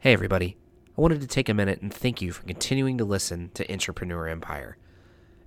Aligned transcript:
Hey, 0.00 0.12
everybody. 0.12 0.56
I 0.96 1.00
wanted 1.00 1.20
to 1.22 1.26
take 1.26 1.48
a 1.48 1.54
minute 1.54 1.82
and 1.82 1.92
thank 1.92 2.22
you 2.22 2.30
for 2.30 2.44
continuing 2.44 2.98
to 2.98 3.04
listen 3.04 3.50
to 3.54 3.66
Intrapreneur 3.66 4.30
Empire. 4.30 4.76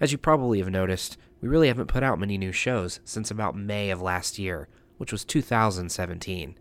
As 0.02 0.12
you 0.12 0.18
probably 0.18 0.60
have 0.60 0.70
noticed, 0.70 1.16
we 1.40 1.48
really 1.48 1.70
haven't 1.70 1.88
put 1.88 2.04
out 2.04 2.20
many 2.20 2.38
new 2.38 2.52
shows 2.52 3.00
since 3.06 3.32
about 3.32 3.56
May 3.56 3.92
of 3.92 4.02
last 4.02 4.38
year, 4.38 4.68
which 4.98 5.14
was 5.14 5.24
2017. 5.24 6.60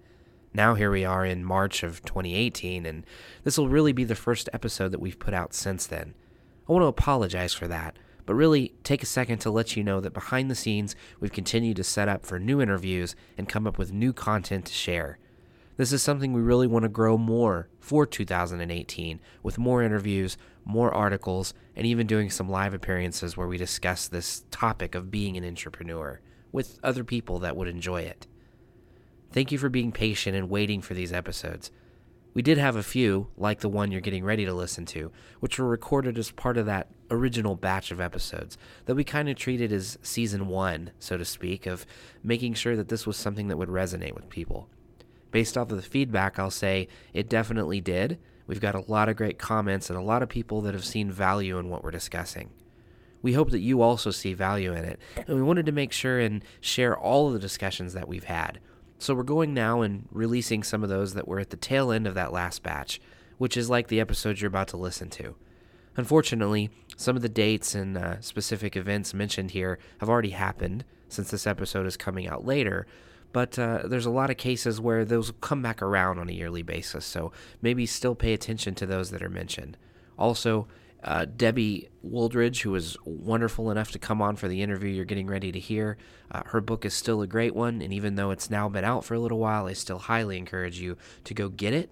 Now, 0.54 0.74
here 0.74 0.92
we 0.92 1.04
are 1.04 1.26
in 1.26 1.44
March 1.44 1.82
of 1.82 2.04
2018, 2.04 2.86
and 2.86 3.04
this 3.42 3.58
will 3.58 3.68
really 3.68 3.92
be 3.92 4.04
the 4.04 4.14
first 4.14 4.48
episode 4.52 4.92
that 4.92 5.00
we've 5.00 5.18
put 5.18 5.34
out 5.34 5.52
since 5.52 5.84
then. 5.84 6.14
I 6.68 6.72
want 6.72 6.84
to 6.84 6.86
apologize 6.86 7.54
for 7.54 7.66
that, 7.66 7.96
but 8.24 8.34
really 8.34 8.72
take 8.84 9.02
a 9.02 9.06
second 9.06 9.38
to 9.38 9.50
let 9.50 9.74
you 9.74 9.82
know 9.82 9.98
that 9.98 10.14
behind 10.14 10.48
the 10.48 10.54
scenes, 10.54 10.94
we've 11.18 11.32
continued 11.32 11.78
to 11.78 11.82
set 11.82 12.08
up 12.08 12.24
for 12.24 12.38
new 12.38 12.60
interviews 12.60 13.16
and 13.36 13.48
come 13.48 13.66
up 13.66 13.78
with 13.78 13.92
new 13.92 14.12
content 14.12 14.66
to 14.66 14.72
share. 14.72 15.18
This 15.80 15.94
is 15.94 16.02
something 16.02 16.34
we 16.34 16.42
really 16.42 16.66
want 16.66 16.82
to 16.82 16.90
grow 16.90 17.16
more 17.16 17.70
for 17.78 18.04
2018 18.04 19.18
with 19.42 19.56
more 19.56 19.82
interviews, 19.82 20.36
more 20.62 20.92
articles, 20.92 21.54
and 21.74 21.86
even 21.86 22.06
doing 22.06 22.28
some 22.28 22.50
live 22.50 22.74
appearances 22.74 23.34
where 23.34 23.46
we 23.46 23.56
discuss 23.56 24.06
this 24.06 24.44
topic 24.50 24.94
of 24.94 25.10
being 25.10 25.38
an 25.38 25.44
entrepreneur 25.46 26.20
with 26.52 26.78
other 26.82 27.02
people 27.02 27.38
that 27.38 27.56
would 27.56 27.66
enjoy 27.66 28.02
it. 28.02 28.26
Thank 29.32 29.50
you 29.52 29.56
for 29.56 29.70
being 29.70 29.90
patient 29.90 30.36
and 30.36 30.50
waiting 30.50 30.82
for 30.82 30.92
these 30.92 31.14
episodes. 31.14 31.70
We 32.34 32.42
did 32.42 32.58
have 32.58 32.76
a 32.76 32.82
few, 32.82 33.28
like 33.38 33.60
the 33.60 33.70
one 33.70 33.90
you're 33.90 34.02
getting 34.02 34.22
ready 34.22 34.44
to 34.44 34.52
listen 34.52 34.84
to, 34.84 35.10
which 35.38 35.58
were 35.58 35.66
recorded 35.66 36.18
as 36.18 36.30
part 36.30 36.58
of 36.58 36.66
that 36.66 36.88
original 37.10 37.56
batch 37.56 37.90
of 37.90 38.02
episodes 38.02 38.58
that 38.84 38.96
we 38.96 39.02
kind 39.02 39.30
of 39.30 39.36
treated 39.36 39.72
as 39.72 39.96
season 40.02 40.46
one, 40.46 40.90
so 40.98 41.16
to 41.16 41.24
speak, 41.24 41.64
of 41.64 41.86
making 42.22 42.52
sure 42.52 42.76
that 42.76 42.90
this 42.90 43.06
was 43.06 43.16
something 43.16 43.48
that 43.48 43.56
would 43.56 43.70
resonate 43.70 44.14
with 44.14 44.28
people. 44.28 44.68
Based 45.30 45.56
off 45.56 45.70
of 45.70 45.76
the 45.76 45.82
feedback, 45.82 46.38
I'll 46.38 46.50
say 46.50 46.88
it 47.12 47.28
definitely 47.28 47.80
did. 47.80 48.18
We've 48.46 48.60
got 48.60 48.74
a 48.74 48.84
lot 48.90 49.08
of 49.08 49.16
great 49.16 49.38
comments 49.38 49.90
and 49.90 49.98
a 49.98 50.02
lot 50.02 50.22
of 50.22 50.28
people 50.28 50.60
that 50.62 50.74
have 50.74 50.84
seen 50.84 51.10
value 51.10 51.58
in 51.58 51.68
what 51.68 51.84
we're 51.84 51.92
discussing. 51.92 52.50
We 53.22 53.34
hope 53.34 53.50
that 53.50 53.60
you 53.60 53.82
also 53.82 54.10
see 54.10 54.32
value 54.32 54.72
in 54.72 54.84
it, 54.84 54.98
and 55.16 55.36
we 55.36 55.42
wanted 55.42 55.66
to 55.66 55.72
make 55.72 55.92
sure 55.92 56.18
and 56.18 56.42
share 56.60 56.98
all 56.98 57.28
of 57.28 57.34
the 57.34 57.38
discussions 57.38 57.92
that 57.92 58.08
we've 58.08 58.24
had. 58.24 58.58
So 58.98 59.14
we're 59.14 59.22
going 59.22 59.54
now 59.54 59.82
and 59.82 60.08
releasing 60.10 60.62
some 60.62 60.82
of 60.82 60.88
those 60.88 61.14
that 61.14 61.28
were 61.28 61.38
at 61.38 61.50
the 61.50 61.56
tail 61.56 61.92
end 61.92 62.06
of 62.06 62.14
that 62.14 62.32
last 62.32 62.62
batch, 62.62 63.00
which 63.38 63.56
is 63.56 63.70
like 63.70 63.88
the 63.88 64.00
episodes 64.00 64.40
you're 64.40 64.48
about 64.48 64.68
to 64.68 64.76
listen 64.76 65.10
to. 65.10 65.36
Unfortunately, 65.96 66.70
some 66.96 67.16
of 67.16 67.22
the 67.22 67.28
dates 67.28 67.74
and 67.74 67.96
uh, 67.96 68.20
specific 68.20 68.76
events 68.76 69.14
mentioned 69.14 69.52
here 69.52 69.78
have 70.00 70.08
already 70.08 70.30
happened 70.30 70.84
since 71.08 71.30
this 71.30 71.46
episode 71.46 71.86
is 71.86 71.96
coming 71.96 72.26
out 72.26 72.44
later, 72.44 72.86
but 73.32 73.58
uh, 73.58 73.82
there's 73.84 74.06
a 74.06 74.10
lot 74.10 74.30
of 74.30 74.36
cases 74.36 74.80
where 74.80 75.04
those 75.04 75.32
come 75.40 75.62
back 75.62 75.82
around 75.82 76.18
on 76.18 76.28
a 76.28 76.32
yearly 76.32 76.62
basis, 76.62 77.04
so 77.04 77.32
maybe 77.62 77.86
still 77.86 78.14
pay 78.14 78.32
attention 78.32 78.74
to 78.76 78.86
those 78.86 79.10
that 79.10 79.22
are 79.22 79.30
mentioned. 79.30 79.76
Also, 80.18 80.66
uh, 81.02 81.24
Debbie 81.24 81.88
Wooldridge, 82.06 82.60
who 82.62 82.72
was 82.72 82.96
wonderful 83.04 83.70
enough 83.70 83.90
to 83.92 83.98
come 83.98 84.20
on 84.20 84.36
for 84.36 84.48
the 84.48 84.62
interview 84.62 84.90
you're 84.90 85.04
getting 85.04 85.26
ready 85.26 85.50
to 85.52 85.58
hear. 85.58 85.96
Uh, 86.30 86.42
her 86.46 86.60
book 86.60 86.84
is 86.84 86.92
still 86.92 87.22
a 87.22 87.26
great 87.26 87.54
one, 87.54 87.80
and 87.80 87.92
even 87.92 88.16
though 88.16 88.30
it's 88.30 88.50
now 88.50 88.68
been 88.68 88.84
out 88.84 89.04
for 89.04 89.14
a 89.14 89.20
little 89.20 89.38
while, 89.38 89.66
I 89.66 89.72
still 89.72 89.98
highly 89.98 90.36
encourage 90.36 90.78
you 90.78 90.96
to 91.24 91.34
go 91.34 91.48
get 91.48 91.72
it. 91.72 91.90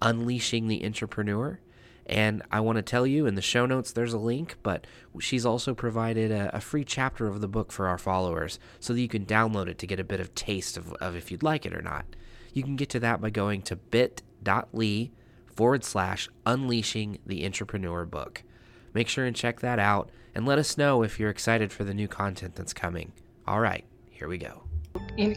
Unleashing 0.00 0.68
the 0.68 0.80
Intrapreneur. 0.80 1.58
And 2.06 2.42
I 2.52 2.60
want 2.60 2.76
to 2.76 2.82
tell 2.82 3.06
you 3.06 3.26
in 3.26 3.34
the 3.34 3.42
show 3.42 3.66
notes, 3.66 3.90
there's 3.90 4.12
a 4.12 4.18
link, 4.18 4.56
but 4.62 4.86
she's 5.18 5.44
also 5.44 5.74
provided 5.74 6.30
a, 6.30 6.56
a, 6.56 6.60
free 6.60 6.84
chapter 6.84 7.26
of 7.26 7.40
the 7.40 7.48
book 7.48 7.72
for 7.72 7.88
our 7.88 7.98
followers 7.98 8.60
so 8.78 8.92
that 8.92 9.00
you 9.00 9.08
can 9.08 9.26
download 9.26 9.66
it 9.66 9.78
to 9.78 9.88
get 9.88 9.98
a 9.98 10.04
bit 10.04 10.20
of 10.20 10.34
taste 10.34 10.76
of, 10.76 10.92
of 10.94 11.16
if 11.16 11.32
you'd 11.32 11.42
like 11.42 11.66
it 11.66 11.74
or 11.74 11.82
not. 11.82 12.06
You 12.52 12.62
can 12.62 12.76
get 12.76 12.90
to 12.90 13.00
that 13.00 13.20
by 13.20 13.30
going 13.30 13.62
to 13.62 13.76
bit.ly 13.76 15.10
forward 15.46 15.84
slash 15.84 16.28
unleashing 16.44 17.18
the 17.26 17.44
entrepreneur 17.44 18.04
book. 18.04 18.44
Make 18.94 19.08
sure 19.08 19.24
and 19.24 19.34
check 19.34 19.60
that 19.60 19.80
out 19.80 20.10
and 20.34 20.46
let 20.46 20.58
us 20.58 20.78
know 20.78 21.02
if 21.02 21.18
you're 21.18 21.30
excited 21.30 21.72
for 21.72 21.82
the 21.82 21.94
new 21.94 22.08
content 22.08 22.54
that's 22.54 22.72
coming. 22.72 23.12
All 23.48 23.60
right, 23.60 23.84
here 24.10 24.28
we 24.28 24.38
go 24.38 24.65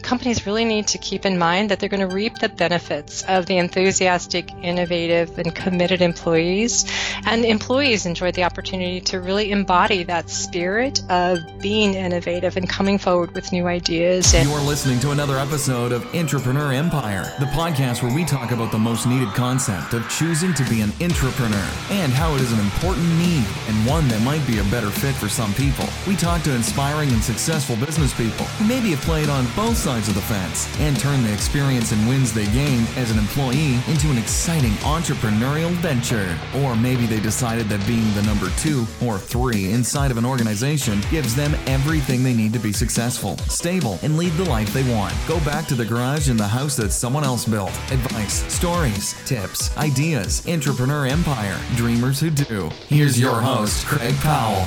companies 0.02 0.46
really 0.46 0.64
need 0.64 0.88
to 0.88 0.98
keep 0.98 1.24
in 1.24 1.38
mind 1.38 1.70
that 1.70 1.80
they're 1.80 1.88
going 1.88 2.06
to 2.06 2.14
reap 2.14 2.38
the 2.38 2.50
benefits 2.50 3.22
of 3.22 3.46
the 3.46 3.56
enthusiastic, 3.56 4.52
innovative, 4.62 5.38
and 5.38 5.54
committed 5.54 6.02
employees. 6.02 6.84
And 7.24 7.44
employees 7.44 8.04
enjoy 8.04 8.32
the 8.32 8.44
opportunity 8.44 9.00
to 9.02 9.20
really 9.20 9.50
embody 9.50 10.02
that 10.04 10.28
spirit 10.28 11.02
of 11.10 11.38
being 11.60 11.94
innovative 11.94 12.56
and 12.56 12.68
coming 12.68 12.98
forward 12.98 13.34
with 13.34 13.52
new 13.52 13.66
ideas. 13.66 14.34
And 14.34 14.48
You're 14.48 14.60
listening 14.60 15.00
to 15.00 15.12
another 15.12 15.38
episode 15.38 15.92
of 15.92 16.02
Intrapreneur 16.12 16.74
Empire, 16.74 17.32
the 17.38 17.46
podcast 17.46 18.02
where 18.02 18.14
we 18.14 18.24
talk 18.24 18.50
about 18.50 18.72
the 18.72 18.78
most 18.78 19.06
needed 19.06 19.28
concept 19.28 19.94
of 19.94 20.08
choosing 20.10 20.52
to 20.54 20.64
be 20.68 20.82
an 20.82 20.92
entrepreneur 21.00 21.68
and 21.90 22.12
how 22.12 22.34
it 22.34 22.42
is 22.42 22.52
an 22.52 22.60
important 22.60 23.06
need 23.18 23.44
and 23.68 23.86
one 23.86 24.06
that 24.08 24.20
might 24.22 24.46
be 24.46 24.58
a 24.58 24.64
better 24.64 24.90
fit 24.90 25.14
for 25.14 25.28
some 25.28 25.54
people. 25.54 25.86
We 26.06 26.16
talk 26.16 26.42
to 26.42 26.54
inspiring 26.54 27.10
and 27.10 27.22
successful 27.22 27.76
business 27.76 28.12
people 28.14 28.44
who 28.44 28.68
maybe 28.68 28.90
have 28.90 29.00
played 29.00 29.30
on 29.30 29.46
both 29.56 29.69
sides 29.74 30.08
of 30.08 30.14
the 30.14 30.20
fence 30.22 30.68
and 30.80 30.98
turn 30.98 31.22
the 31.22 31.32
experience 31.32 31.92
and 31.92 32.08
wins 32.08 32.32
they 32.32 32.46
gained 32.46 32.88
as 32.96 33.10
an 33.10 33.18
employee 33.18 33.74
into 33.88 34.08
an 34.10 34.18
exciting 34.18 34.72
entrepreneurial 34.82 35.70
venture. 35.80 36.38
Or 36.56 36.76
maybe 36.76 37.06
they 37.06 37.20
decided 37.20 37.68
that 37.68 37.86
being 37.86 38.12
the 38.14 38.22
number 38.22 38.50
two 38.58 38.86
or 39.02 39.18
three 39.18 39.72
inside 39.72 40.10
of 40.10 40.16
an 40.16 40.24
organization 40.24 41.00
gives 41.10 41.34
them 41.34 41.54
everything 41.66 42.22
they 42.22 42.34
need 42.34 42.52
to 42.52 42.58
be 42.58 42.72
successful, 42.72 43.36
stable, 43.48 43.98
and 44.02 44.16
lead 44.16 44.32
the 44.32 44.44
life 44.44 44.72
they 44.72 44.88
want. 44.92 45.14
Go 45.26 45.38
back 45.40 45.66
to 45.66 45.74
the 45.74 45.84
garage 45.84 46.28
in 46.28 46.36
the 46.36 46.46
house 46.46 46.76
that 46.76 46.92
someone 46.92 47.24
else 47.24 47.44
built. 47.44 47.70
Advice, 47.90 48.44
stories, 48.52 49.14
tips, 49.26 49.76
ideas, 49.76 50.40
intrapreneur 50.42 51.10
empire, 51.10 51.58
dreamers 51.76 52.20
who 52.20 52.30
do. 52.30 52.70
Here's 52.88 53.18
your 53.18 53.40
host, 53.40 53.86
Craig 53.86 54.14
Powell. 54.16 54.66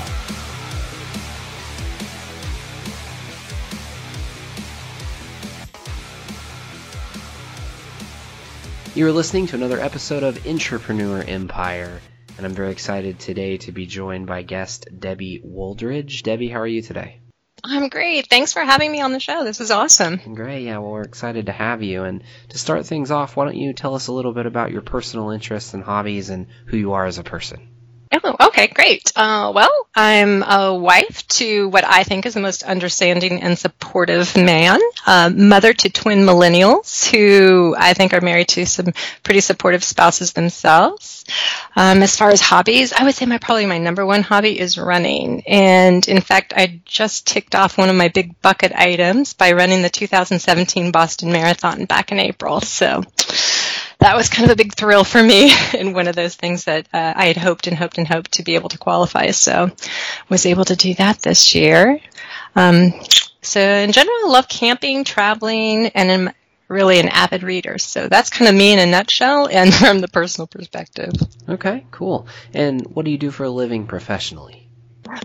You 8.96 9.08
are 9.08 9.12
listening 9.12 9.48
to 9.48 9.56
another 9.56 9.80
episode 9.80 10.22
of 10.22 10.38
Intrapreneur 10.44 11.28
Empire, 11.28 12.00
and 12.38 12.46
I'm 12.46 12.54
very 12.54 12.72
excited 12.72 13.18
today 13.18 13.58
to 13.58 13.72
be 13.72 13.88
joined 13.88 14.28
by 14.28 14.44
guest 14.44 14.88
Debbie 15.00 15.42
Wooldridge. 15.44 16.22
Debbie, 16.22 16.50
how 16.50 16.59
are 16.59 16.68
you 16.68 16.84
today? 16.84 17.20
I'm 17.64 17.90
great. 17.90 18.30
Thanks 18.30 18.54
for 18.54 18.62
having 18.62 18.92
me 18.92 19.02
on 19.02 19.12
the 19.12 19.20
show. 19.20 19.44
This 19.44 19.62
is 19.62 19.72
awesome. 19.72 20.36
Great. 20.36 20.66
Yeah, 20.66 20.78
well, 20.78 20.92
we're 20.92 21.02
excited 21.02 21.48
to 21.48 21.52
have 21.52 21.81
you. 21.81 22.04
And 22.04 22.24
to 22.50 22.59
start 22.59 22.86
things 22.86 23.09
off, 23.09 23.36
why 23.36 23.46
don't 23.46 23.58
you 23.58 23.74
tell 23.74 23.96
us 23.96 24.09
a 24.09 24.14
little 24.14 24.31
bit 24.31 24.46
about 24.46 24.72
your 24.72 24.84
personal 24.84 25.31
interests 25.31 25.74
and 25.74 25.84
hobbies 25.84 26.30
and 26.30 26.46
who 26.68 26.78
you 26.78 26.94
are 26.94 27.08
as 27.08 27.18
a 27.18 27.24
person? 27.24 27.73
Oh, 28.16 28.35
okay, 28.47 28.68
great. 28.68 29.12
Uh, 29.16 29.51
well, 29.56 29.72
I'm 29.96 30.44
a 30.44 30.75
wife 30.75 31.28
to 31.40 31.68
what 31.69 31.84
I 31.84 32.03
think 32.03 32.28
is 32.28 32.35
the 32.35 32.41
most 32.41 32.62
understanding 32.62 33.41
and 33.41 33.57
supportive 33.57 34.35
man, 34.38 34.79
uh, 35.07 35.31
mother 35.34 35.74
to 35.74 35.90
twin 35.90 36.19
millennials 36.19 37.09
who 37.09 37.75
I 37.78 37.94
think 37.96 38.13
are 38.13 38.22
married 38.22 38.50
to 38.50 38.66
some 38.68 38.94
pretty 39.24 39.40
supportive 39.40 39.84
spouses 39.84 40.34
themselves. 40.34 41.25
Um, 41.75 42.03
as 42.03 42.16
far 42.16 42.29
as 42.29 42.40
hobbies, 42.40 42.94
I 42.94 43.03
would 43.03 43.16
say 43.16 43.25
my 43.25 43.40
probably 43.40 43.66
my 43.66 43.79
number 43.79 44.06
one 44.06 44.22
hobby 44.22 44.59
is 44.59 44.78
running. 44.78 45.44
And 45.47 46.07
in 46.07 46.22
fact, 46.22 46.53
I 46.56 46.81
just 46.85 47.25
ticked 47.25 47.56
off 47.56 47.80
one 47.80 47.90
of 47.90 47.95
my 47.95 48.09
big 48.09 48.40
bucket 48.41 48.74
items 48.74 49.34
by 49.34 49.53
running 49.53 49.81
the 49.81 49.90
2017 49.90 50.91
Boston 50.91 51.31
Marathon 51.31 51.85
back 51.85 52.12
in 52.12 52.19
April. 52.19 52.62
So 52.62 53.03
that 54.03 54.18
was 54.18 54.28
kind 54.28 54.50
of 54.50 54.53
a 54.53 54.58
big 54.58 54.74
thrill 54.74 55.06
for 55.06 55.24
me 55.24 55.52
and 55.78 55.96
one 55.96 56.08
of 56.08 56.16
those 56.16 56.36
things 56.36 56.66
that 56.66 56.88
uh, 56.94 57.14
I 57.16 57.28
had 57.28 57.38
hoped 57.38 57.68
and 57.68 57.78
hoped 57.78 57.97
and 57.97 58.06
hoped 58.06 58.34
to 58.34 58.44
be 58.44 58.56
able 58.56 58.68
to 58.69 58.78
qualify. 58.78 59.31
So 59.31 59.72
was 60.30 60.46
able 60.46 60.66
to 60.66 60.75
do 60.75 60.94
that 60.96 61.22
this 61.22 61.56
year. 61.56 62.00
Um, 62.53 62.92
so 63.42 63.62
in 63.62 63.94
general, 63.94 64.16
I 64.25 64.28
love 64.28 64.50
camping, 64.50 65.06
traveling, 65.06 65.88
and 65.88 66.12
I'm 66.12 66.34
really 66.68 67.00
an 67.00 67.08
avid 67.08 67.44
reader. 67.44 67.78
So 67.78 68.09
that's 68.09 68.30
kind 68.30 68.50
of 68.50 68.56
me 68.56 68.74
in 68.74 68.80
a 68.80 68.86
nutshell 68.86 69.47
and 69.47 69.74
from 69.74 70.00
the 70.00 70.09
personal 70.09 70.47
perspective. 70.47 71.13
Okay, 71.48 71.86
cool. 71.92 72.28
And 72.54 72.86
what 72.88 73.06
do 73.06 73.12
you 73.12 73.18
do 73.18 73.31
for 73.31 73.45
a 73.45 73.50
living 73.50 73.88
professionally? 73.88 74.62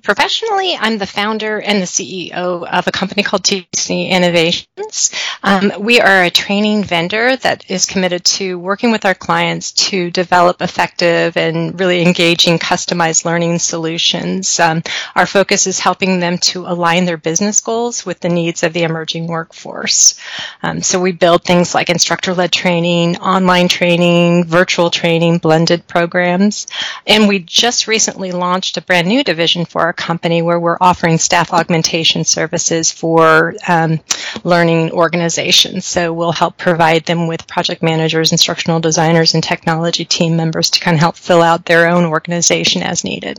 Professionally, 0.02 0.76
I'm 0.78 0.98
the 0.98 1.06
founder 1.06 1.60
and 1.60 1.80
the 1.80 1.86
CEO 1.86 2.66
of 2.66 2.86
a 2.86 2.92
company 2.92 3.22
called 3.22 3.42
TC 3.42 4.08
Innovations. 4.08 5.10
Um, 5.42 5.72
we 5.78 6.00
are 6.00 6.24
a 6.24 6.30
training 6.30 6.84
vendor 6.84 7.36
that 7.36 7.70
is 7.70 7.86
committed 7.86 8.24
to 8.24 8.58
working 8.58 8.90
with 8.90 9.04
our 9.04 9.14
clients 9.14 9.72
to 9.72 10.10
develop 10.10 10.60
effective 10.60 11.36
and 11.36 11.78
really 11.78 12.02
engaging 12.02 12.58
customized 12.58 13.24
learning 13.24 13.58
solutions. 13.58 14.58
Um, 14.60 14.82
our 15.14 15.26
focus 15.26 15.66
is 15.66 15.80
helping 15.80 16.20
them 16.20 16.38
to 16.38 16.66
align 16.66 17.04
their 17.04 17.16
business 17.16 17.60
goals 17.60 18.04
with 18.04 18.20
the 18.20 18.28
needs 18.28 18.62
of 18.62 18.72
the 18.72 18.82
emerging 18.82 19.26
workforce. 19.26 20.18
Um, 20.62 20.82
so 20.82 21.00
we 21.00 21.12
build 21.12 21.44
things 21.44 21.74
like 21.74 21.90
instructor-led 21.90 22.52
training, 22.52 23.16
online 23.18 23.68
training, 23.68 24.44
virtual 24.44 24.90
training, 24.90 25.38
blended 25.38 25.86
programs, 25.86 26.66
and 27.06 27.28
we 27.28 27.38
just 27.38 27.86
recently 27.86 28.32
launched 28.32 28.76
a 28.76 28.82
brand 28.82 29.08
new 29.08 29.22
division 29.22 29.64
for 29.64 29.77
for 29.78 29.84
our 29.84 29.92
company 29.92 30.42
where 30.42 30.58
we're 30.58 30.76
offering 30.80 31.18
staff 31.18 31.52
augmentation 31.52 32.24
services 32.24 32.90
for 32.90 33.54
um, 33.68 34.00
learning 34.42 34.90
organizations. 34.90 35.86
So 35.86 36.12
we'll 36.12 36.32
help 36.32 36.56
provide 36.56 37.04
them 37.04 37.28
with 37.28 37.46
project 37.46 37.80
managers, 37.80 38.32
instructional 38.32 38.80
designers, 38.80 39.34
and 39.34 39.44
technology 39.44 40.04
team 40.04 40.34
members 40.34 40.70
to 40.70 40.80
kind 40.80 40.96
of 40.96 41.00
help 41.00 41.14
fill 41.14 41.42
out 41.42 41.64
their 41.64 41.88
own 41.88 42.06
organization 42.06 42.82
as 42.82 43.04
needed. 43.04 43.38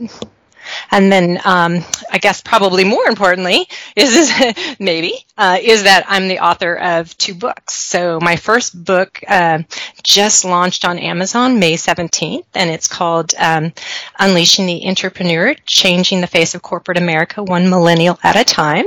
And 0.90 1.10
then, 1.10 1.40
um, 1.44 1.84
I 2.10 2.18
guess 2.18 2.40
probably 2.40 2.84
more 2.84 3.06
importantly 3.06 3.68
is 3.96 4.32
maybe 4.78 5.24
uh, 5.36 5.58
is 5.60 5.84
that 5.84 6.04
I'm 6.08 6.28
the 6.28 6.40
author 6.40 6.76
of 6.76 7.16
two 7.16 7.34
books. 7.34 7.74
So 7.74 8.18
my 8.20 8.36
first 8.36 8.84
book 8.84 9.20
uh, 9.26 9.62
just 10.02 10.44
launched 10.44 10.84
on 10.84 10.98
Amazon 10.98 11.58
May 11.58 11.76
17th, 11.76 12.44
and 12.54 12.70
it's 12.70 12.88
called 12.88 13.32
um, 13.38 13.72
Unleashing 14.18 14.66
the 14.66 14.82
Intrapreneur: 14.84 15.56
Changing 15.64 16.20
the 16.20 16.26
Face 16.26 16.54
of 16.54 16.62
Corporate 16.62 16.98
America 16.98 17.42
One 17.42 17.70
Millennial 17.70 18.18
at 18.22 18.36
a 18.36 18.44
Time. 18.44 18.86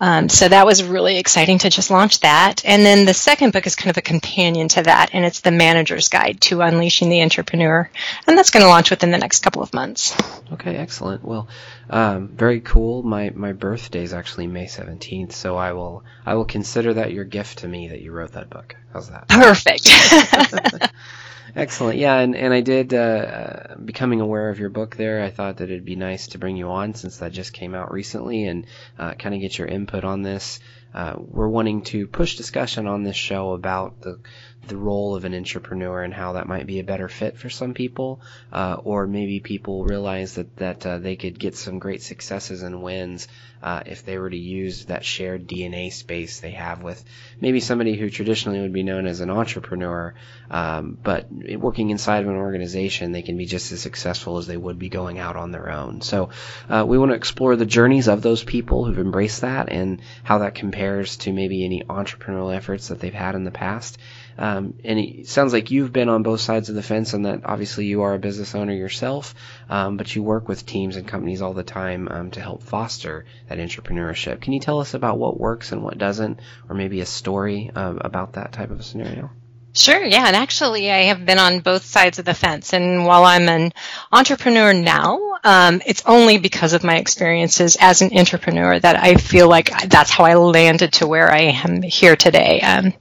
Um, 0.00 0.28
so 0.30 0.48
that 0.48 0.64
was 0.64 0.82
really 0.82 1.18
exciting 1.18 1.58
to 1.58 1.70
just 1.70 1.90
launch 1.90 2.20
that. 2.20 2.64
And 2.64 2.84
then 2.84 3.04
the 3.04 3.12
second 3.12 3.52
book 3.52 3.66
is 3.66 3.76
kind 3.76 3.90
of 3.90 3.98
a 3.98 4.02
companion 4.02 4.68
to 4.68 4.82
that, 4.82 5.10
and 5.12 5.24
it's 5.24 5.40
the 5.40 5.50
Manager's 5.50 6.08
Guide 6.08 6.40
to 6.42 6.62
Unleashing 6.62 7.10
the 7.10 7.18
Intrapreneur. 7.18 7.88
And 8.26 8.38
that's 8.38 8.50
going 8.50 8.62
to 8.62 8.68
launch 8.68 8.90
within 8.90 9.10
the 9.10 9.18
next 9.18 9.40
couple 9.40 9.62
of 9.62 9.74
months. 9.74 10.16
Okay, 10.52 10.76
excellent. 10.76 11.22
Well, 11.22 11.48
um, 11.90 12.28
very 12.28 12.60
cool. 12.60 13.02
My 13.02 13.30
my 13.34 13.52
birthday 13.52 14.02
is 14.02 14.14
actually 14.14 14.46
May 14.46 14.66
seventeenth, 14.66 15.34
so 15.34 15.56
I 15.56 15.72
will 15.72 16.04
I 16.24 16.34
will 16.34 16.46
consider 16.46 16.94
that 16.94 17.12
your 17.12 17.24
gift 17.24 17.58
to 17.58 17.68
me 17.68 17.88
that 17.88 18.00
you 18.00 18.12
wrote 18.12 18.32
that 18.32 18.48
book. 18.48 18.76
How's 18.92 19.10
that? 19.10 19.28
Perfect. 19.28 20.92
Excellent. 21.56 21.98
Yeah, 21.98 22.18
and, 22.18 22.36
and 22.36 22.52
I 22.52 22.60
did, 22.60 22.94
uh, 22.94 22.96
uh, 22.96 23.76
becoming 23.76 24.20
aware 24.20 24.50
of 24.50 24.58
your 24.58 24.70
book 24.70 24.96
there, 24.96 25.22
I 25.22 25.30
thought 25.30 25.58
that 25.58 25.70
it'd 25.70 25.84
be 25.84 25.96
nice 25.96 26.28
to 26.28 26.38
bring 26.38 26.56
you 26.56 26.68
on 26.68 26.94
since 26.94 27.18
that 27.18 27.32
just 27.32 27.52
came 27.52 27.74
out 27.74 27.92
recently 27.92 28.44
and 28.44 28.66
uh, 28.98 29.14
kind 29.14 29.34
of 29.34 29.40
get 29.40 29.58
your 29.58 29.68
input 29.68 30.04
on 30.04 30.22
this. 30.22 30.60
Uh, 30.92 31.14
we're 31.18 31.48
wanting 31.48 31.82
to 31.82 32.06
push 32.06 32.36
discussion 32.36 32.86
on 32.86 33.04
this 33.04 33.16
show 33.16 33.52
about 33.52 34.00
the 34.00 34.18
the 34.66 34.76
role 34.76 35.14
of 35.16 35.24
an 35.24 35.34
entrepreneur 35.34 36.02
and 36.02 36.12
how 36.12 36.34
that 36.34 36.46
might 36.46 36.66
be 36.66 36.80
a 36.80 36.84
better 36.84 37.08
fit 37.08 37.38
for 37.38 37.48
some 37.48 37.74
people, 37.74 38.20
uh, 38.52 38.76
or 38.84 39.06
maybe 39.06 39.40
people 39.40 39.84
realize 39.84 40.34
that 40.34 40.54
that 40.56 40.84
uh, 40.84 40.98
they 40.98 41.16
could 41.16 41.38
get 41.38 41.56
some 41.56 41.78
great 41.78 42.02
successes 42.02 42.62
and 42.62 42.82
wins 42.82 43.28
uh, 43.62 43.82
if 43.86 44.04
they 44.04 44.18
were 44.18 44.30
to 44.30 44.36
use 44.36 44.86
that 44.86 45.04
shared 45.04 45.46
DNA 45.46 45.92
space 45.92 46.40
they 46.40 46.52
have 46.52 46.82
with 46.82 47.04
maybe 47.40 47.60
somebody 47.60 47.96
who 47.96 48.10
traditionally 48.10 48.60
would 48.60 48.72
be 48.72 48.82
known 48.82 49.06
as 49.06 49.20
an 49.20 49.30
entrepreneur, 49.30 50.14
um, 50.50 50.96
but 51.02 51.26
working 51.30 51.90
inside 51.90 52.22
of 52.22 52.28
an 52.28 52.36
organization, 52.36 53.12
they 53.12 53.22
can 53.22 53.36
be 53.36 53.46
just 53.46 53.72
as 53.72 53.80
successful 53.80 54.38
as 54.38 54.46
they 54.46 54.56
would 54.56 54.78
be 54.78 54.88
going 54.88 55.18
out 55.18 55.36
on 55.36 55.50
their 55.50 55.70
own. 55.70 56.00
So 56.00 56.30
uh, 56.68 56.84
we 56.86 56.98
want 56.98 57.10
to 57.10 57.16
explore 57.16 57.56
the 57.56 57.66
journeys 57.66 58.08
of 58.08 58.22
those 58.22 58.42
people 58.42 58.84
who've 58.84 58.98
embraced 58.98 59.42
that 59.42 59.70
and 59.70 60.00
how 60.22 60.38
that 60.38 60.54
compares 60.54 61.16
to 61.18 61.32
maybe 61.32 61.64
any 61.64 61.82
entrepreneurial 61.82 62.54
efforts 62.54 62.88
that 62.88 63.00
they've 63.00 63.12
had 63.12 63.34
in 63.34 63.44
the 63.44 63.50
past. 63.50 63.98
Um, 64.40 64.74
and 64.84 64.98
it 64.98 65.28
sounds 65.28 65.52
like 65.52 65.70
you've 65.70 65.92
been 65.92 66.08
on 66.08 66.22
both 66.22 66.40
sides 66.40 66.70
of 66.70 66.74
the 66.74 66.82
fence, 66.82 67.12
and 67.12 67.26
that 67.26 67.42
obviously 67.44 67.84
you 67.84 68.02
are 68.02 68.14
a 68.14 68.18
business 68.18 68.54
owner 68.54 68.72
yourself, 68.72 69.34
um, 69.68 69.98
but 69.98 70.16
you 70.16 70.22
work 70.22 70.48
with 70.48 70.64
teams 70.64 70.96
and 70.96 71.06
companies 71.06 71.42
all 71.42 71.52
the 71.52 71.62
time 71.62 72.08
um, 72.08 72.30
to 72.30 72.40
help 72.40 72.62
foster 72.62 73.26
that 73.48 73.58
entrepreneurship. 73.58 74.40
Can 74.40 74.54
you 74.54 74.60
tell 74.60 74.80
us 74.80 74.94
about 74.94 75.18
what 75.18 75.38
works 75.38 75.72
and 75.72 75.82
what 75.82 75.98
doesn't, 75.98 76.40
or 76.68 76.74
maybe 76.74 77.00
a 77.00 77.06
story 77.06 77.70
uh, 77.74 77.94
about 78.00 78.32
that 78.32 78.52
type 78.52 78.70
of 78.70 78.80
a 78.80 78.82
scenario? 78.82 79.30
Sure, 79.72 80.02
yeah, 80.02 80.26
and 80.26 80.34
actually, 80.34 80.90
I 80.90 81.04
have 81.04 81.24
been 81.24 81.38
on 81.38 81.60
both 81.60 81.84
sides 81.84 82.18
of 82.18 82.24
the 82.24 82.34
fence. 82.34 82.72
And 82.72 83.06
while 83.06 83.24
I'm 83.24 83.48
an 83.48 83.72
entrepreneur 84.10 84.72
now, 84.72 85.36
um, 85.44 85.80
it's 85.86 86.02
only 86.06 86.38
because 86.38 86.72
of 86.72 86.82
my 86.82 86.96
experiences 86.96 87.76
as 87.78 88.02
an 88.02 88.10
entrepreneur 88.18 88.80
that 88.80 88.96
I 88.96 89.14
feel 89.14 89.48
like 89.48 89.70
that's 89.88 90.10
how 90.10 90.24
I 90.24 90.34
landed 90.34 90.94
to 90.94 91.06
where 91.06 91.30
I 91.30 91.52
am 91.64 91.82
here 91.82 92.16
today. 92.16 92.60
Um, 92.60 92.92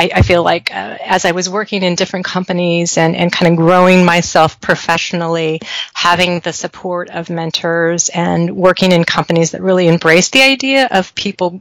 I, 0.00 0.10
I, 0.14 0.22
feel 0.22 0.42
like 0.42 0.74
uh, 0.74 0.96
as 1.04 1.26
I 1.26 1.32
was 1.32 1.50
working 1.50 1.82
in 1.82 1.94
different 1.94 2.24
companies 2.24 2.96
and, 2.96 3.14
and 3.14 3.30
kind 3.30 3.52
of 3.52 3.58
growing 3.58 4.02
myself 4.02 4.58
professionally, 4.58 5.60
having 5.92 6.40
the 6.40 6.54
support 6.54 7.10
of 7.10 7.28
mentors 7.28 8.08
and 8.08 8.56
working 8.56 8.92
in 8.92 9.04
companies 9.04 9.50
that 9.50 9.60
really 9.60 9.88
embrace 9.88 10.30
the 10.30 10.40
idea 10.40 10.88
of 10.90 11.14
people 11.14 11.60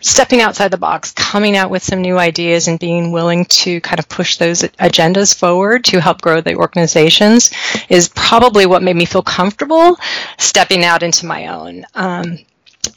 stepping 0.00 0.40
outside 0.40 0.70
the 0.70 0.78
box, 0.78 1.10
coming 1.10 1.56
out 1.56 1.68
with 1.68 1.82
some 1.82 2.00
new 2.00 2.16
ideas, 2.16 2.68
and 2.68 2.78
being 2.78 3.10
willing 3.10 3.44
to 3.46 3.80
kind 3.80 3.98
of 3.98 4.08
push 4.08 4.36
those 4.36 4.62
agendas 4.62 5.36
forward 5.36 5.84
to 5.86 6.00
help 6.00 6.22
grow 6.22 6.40
the 6.40 6.54
organizations 6.54 7.50
is 7.88 8.08
probably 8.08 8.66
what 8.66 8.84
made 8.84 8.94
me 8.94 9.04
feel 9.04 9.22
comfortable 9.22 9.98
stepping 10.38 10.84
out 10.84 11.02
into 11.02 11.26
my 11.26 11.48
own. 11.48 11.84
Um, 11.96 12.38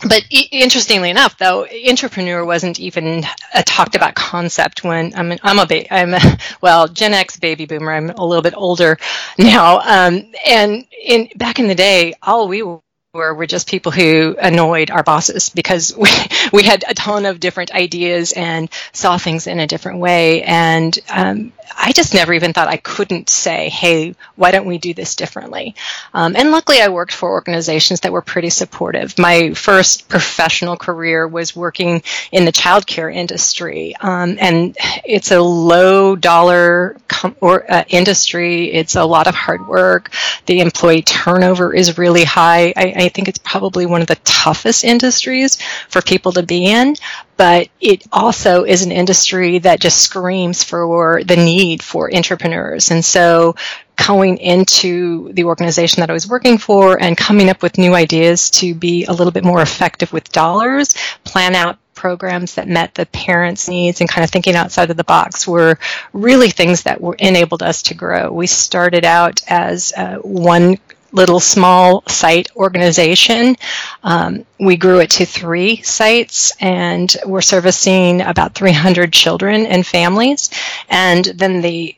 but 0.08 0.24
interestingly 0.52 1.10
enough, 1.10 1.38
though, 1.38 1.66
entrepreneur 1.90 2.46
wasn't 2.46 2.80
even 2.80 3.24
a 3.54 3.64
talked 3.64 3.96
about 3.96 4.16
concept 4.16 4.84
when 4.84 5.14
I'm 5.16 5.38
I'm 5.44 5.60
a 5.60 5.66
ba- 5.66 5.94
I'm 5.94 6.14
a, 6.14 6.38
well 6.62 6.88
Gen 6.88 7.14
X 7.14 7.38
baby 7.38 7.66
boomer. 7.66 7.94
I'm 7.94 8.10
a 8.10 8.26
little 8.26 8.42
bit 8.42 8.54
older 8.56 8.98
now, 9.38 9.80
um, 9.80 10.32
and 10.46 10.86
in 11.04 11.30
back 11.36 11.60
in 11.60 11.68
the 11.68 11.76
day, 11.76 12.14
all 12.22 12.48
we 12.48 12.64
were 13.14 13.32
were 13.36 13.46
just 13.46 13.70
people 13.70 13.92
who 13.92 14.36
annoyed 14.42 14.90
our 14.90 15.04
bosses 15.04 15.50
because 15.50 15.96
we, 15.96 16.10
we 16.52 16.64
had 16.64 16.84
a 16.88 16.96
ton 16.96 17.28
of 17.28 17.40
different 17.40 17.72
ideas 17.72 18.34
and 18.34 18.70
saw 18.92 19.20
things 19.20 19.46
in 19.46 19.60
a 19.60 19.68
different 19.68 20.00
way. 20.00 20.42
And 20.42 20.98
um, 21.12 21.54
I 21.78 21.92
just 21.92 22.14
never 22.14 22.34
even 22.34 22.54
thought 22.54 22.68
I 22.68 22.78
couldn't 22.78 23.30
say, 23.30 23.70
hey, 23.70 24.16
why 24.36 24.52
don't 24.52 24.66
we 24.66 24.78
do 24.78 24.94
this 24.94 25.16
differently? 25.16 25.76
Um, 26.14 26.36
and 26.36 26.52
luckily, 26.52 26.82
I 26.82 26.90
worked 26.90 27.14
for 27.14 27.30
organizations 27.30 28.02
that 28.02 28.12
were 28.12 28.22
pretty 28.22 28.50
supportive. 28.50 29.18
My 29.18 29.54
first 29.54 30.10
professional 30.10 30.78
career 30.78 31.28
was 31.28 31.56
working 31.56 32.04
in 32.32 32.46
the 32.46 32.52
childcare 32.52 33.14
industry, 33.14 33.96
um, 34.00 34.38
and 34.40 34.76
it's 35.06 35.32
a 35.32 35.42
low 35.42 36.16
dollar 36.16 36.98
com- 37.08 37.36
or, 37.42 37.70
uh, 37.72 37.84
industry. 37.90 38.72
It's 38.72 38.96
a 38.96 39.06
lot 39.06 39.28
of 39.28 39.36
hard 39.36 39.68
work. 39.68 40.12
The 40.46 40.62
employee 40.62 41.02
turnover 41.02 41.74
is 41.74 41.98
really 41.98 42.24
high. 42.24 42.74
I, 42.76 42.94
I 42.96 43.03
think 43.10 43.28
it's 43.28 43.40
probably 43.40 43.86
one 43.86 44.02
of 44.02 44.08
the 44.08 44.16
toughest 44.24 44.84
industries 44.84 45.62
for 45.90 46.02
people 46.02 46.32
to 46.32 46.44
be 46.44 46.66
in 46.66 46.96
but 47.38 47.68
it 47.82 48.06
also 48.12 48.64
is 48.64 48.86
an 48.86 48.92
industry 48.92 49.60
that 49.60 49.80
just 49.80 50.00
screams 50.00 50.64
for 50.64 51.22
the 51.26 51.36
need 51.36 51.82
for 51.82 52.14
entrepreneurs. 52.14 52.92
And 52.92 53.04
so 53.04 53.56
going 53.96 54.38
into 54.38 55.32
the 55.34 55.44
organization 55.46 56.02
that 56.02 56.10
I 56.10 56.14
was 56.14 56.28
working 56.28 56.58
for 56.58 57.02
and 57.02 57.18
coming 57.18 57.50
up 57.50 57.62
with 57.62 57.78
new 57.78 57.94
ideas 57.94 58.50
to 58.52 58.74
be 58.74 59.06
a 59.06 59.12
little 59.12 59.32
bit 59.32 59.44
more 59.44 59.62
effective 59.62 60.14
with 60.14 60.32
dollars, 60.32 60.94
plan 61.24 61.56
out 61.56 61.78
programs 61.94 62.56
that 62.56 62.68
met 62.68 62.96
the 62.96 63.06
parents' 63.08 63.70
needs 63.70 64.02
and 64.02 64.10
kind 64.10 64.24
of 64.24 64.30
thinking 64.30 64.56
outside 64.56 64.90
of 64.90 64.98
the 64.98 65.04
box 65.04 65.48
were 65.48 65.78
really 66.12 66.50
things 66.50 66.84
that 66.84 67.00
were 67.00 67.16
enabled 67.16 67.64
us 67.64 67.84
to 67.84 67.94
grow. 67.94 68.32
We 68.32 68.48
started 68.48 69.06
out 69.06 69.42
as 69.48 69.94
uh, 69.96 70.16
one 70.18 70.78
little 71.14 71.40
small 71.40 72.04
site 72.08 72.50
organization. 72.56 73.56
Um, 74.04 74.46
we 74.60 74.76
grew 74.76 75.00
it 75.00 75.12
to 75.12 75.26
three 75.26 75.82
sites 75.84 76.52
and 76.60 77.16
we're 77.26 77.42
servicing 77.42 78.22
about 78.22 78.56
300 78.56 79.14
children 79.14 79.66
and 79.66 79.86
families. 79.86 80.50
And 80.90 81.24
then 81.24 81.62
the 81.62 81.96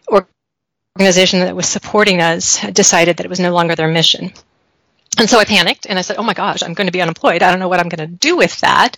organization 0.97 1.39
that 1.39 1.55
was 1.55 1.67
supporting 1.67 2.21
us 2.21 2.61
decided 2.71 3.17
that 3.17 3.25
it 3.25 3.29
was 3.29 3.39
no 3.39 3.53
longer 3.53 3.75
their 3.75 3.87
mission. 3.87 4.31
And 5.17 5.29
so 5.29 5.39
I 5.39 5.45
panicked 5.45 5.85
and 5.87 5.97
I 5.97 6.01
said, 6.01 6.17
Oh 6.17 6.23
my 6.23 6.33
gosh, 6.33 6.61
I'm 6.61 6.73
going 6.73 6.87
to 6.87 6.91
be 6.91 7.01
unemployed. 7.01 7.41
I 7.41 7.49
don't 7.49 7.59
know 7.59 7.69
what 7.69 7.79
I'm 7.79 7.89
going 7.89 8.09
to 8.09 8.15
do 8.15 8.35
with 8.35 8.59
that, 8.61 8.97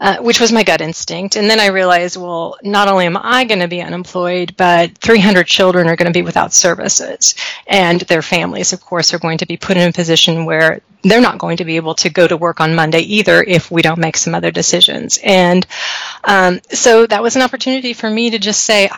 uh, 0.00 0.18
which 0.18 0.40
was 0.40 0.52
my 0.52 0.62
gut 0.62 0.80
instinct. 0.80 1.36
And 1.36 1.50
then 1.50 1.58
I 1.58 1.66
realized, 1.66 2.16
well, 2.16 2.56
not 2.62 2.88
only 2.88 3.06
am 3.06 3.16
I 3.16 3.44
going 3.44 3.60
to 3.60 3.68
be 3.68 3.82
unemployed, 3.82 4.54
but 4.56 4.96
300 4.98 5.46
children 5.46 5.88
are 5.88 5.96
going 5.96 6.12
to 6.12 6.16
be 6.16 6.22
without 6.22 6.52
services. 6.52 7.34
And 7.66 8.00
their 8.02 8.22
families, 8.22 8.72
of 8.72 8.80
course, 8.80 9.12
are 9.12 9.18
going 9.18 9.38
to 9.38 9.46
be 9.46 9.56
put 9.56 9.76
in 9.76 9.88
a 9.88 9.92
position 9.92 10.44
where 10.44 10.82
they're 11.02 11.20
not 11.20 11.38
going 11.38 11.56
to 11.58 11.64
be 11.64 11.76
able 11.76 11.94
to 11.96 12.10
go 12.10 12.26
to 12.26 12.36
work 12.36 12.60
on 12.60 12.74
Monday 12.74 13.00
either 13.00 13.42
if 13.42 13.70
we 13.70 13.82
don't 13.82 13.98
make 13.98 14.16
some 14.16 14.34
other 14.34 14.50
decisions. 14.50 15.18
And 15.22 15.66
um, 16.24 16.60
so 16.70 17.06
that 17.06 17.22
was 17.22 17.36
an 17.36 17.42
opportunity 17.42 17.92
for 17.92 18.08
me 18.08 18.30
to 18.30 18.38
just 18.38 18.62
say, 18.62 18.88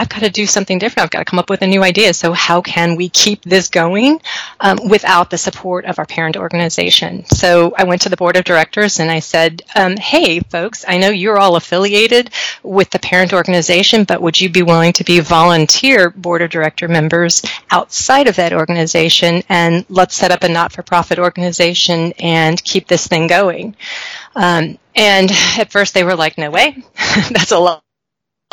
I've 0.00 0.08
got 0.08 0.20
to 0.20 0.30
do 0.30 0.46
something 0.46 0.78
different. 0.78 1.04
I've 1.04 1.10
got 1.10 1.18
to 1.18 1.24
come 1.26 1.38
up 1.38 1.50
with 1.50 1.60
a 1.60 1.66
new 1.66 1.82
idea. 1.82 2.14
So 2.14 2.32
how 2.32 2.62
can 2.62 2.96
we 2.96 3.10
keep 3.10 3.42
this 3.42 3.68
going 3.68 4.22
um, 4.58 4.78
without 4.88 5.28
the 5.28 5.36
support 5.36 5.84
of 5.84 5.98
our 5.98 6.06
parent 6.06 6.38
organization? 6.38 7.26
So 7.26 7.74
I 7.76 7.84
went 7.84 8.00
to 8.02 8.08
the 8.08 8.16
board 8.16 8.36
of 8.36 8.44
directors 8.44 8.98
and 8.98 9.10
I 9.10 9.18
said, 9.18 9.60
um, 9.76 9.98
"Hey, 9.98 10.40
folks, 10.40 10.86
I 10.88 10.96
know 10.96 11.10
you're 11.10 11.36
all 11.36 11.54
affiliated 11.54 12.30
with 12.62 12.88
the 12.88 12.98
parent 12.98 13.34
organization, 13.34 14.04
but 14.04 14.22
would 14.22 14.40
you 14.40 14.48
be 14.48 14.62
willing 14.62 14.94
to 14.94 15.04
be 15.04 15.20
volunteer 15.20 16.08
board 16.08 16.40
of 16.40 16.48
director 16.48 16.88
members 16.88 17.42
outside 17.70 18.26
of 18.26 18.36
that 18.36 18.54
organization? 18.54 19.42
And 19.50 19.84
let's 19.90 20.14
set 20.14 20.32
up 20.32 20.44
a 20.44 20.48
not-for-profit 20.48 21.18
organization 21.18 22.14
and 22.18 22.64
keep 22.64 22.88
this 22.88 23.06
thing 23.06 23.26
going." 23.26 23.76
Um, 24.34 24.78
and 24.96 25.30
at 25.58 25.70
first 25.70 25.92
they 25.92 26.04
were 26.04 26.16
like, 26.16 26.38
"No 26.38 26.50
way, 26.50 26.82
that's 27.30 27.52
a 27.52 27.58
lot." 27.58 27.84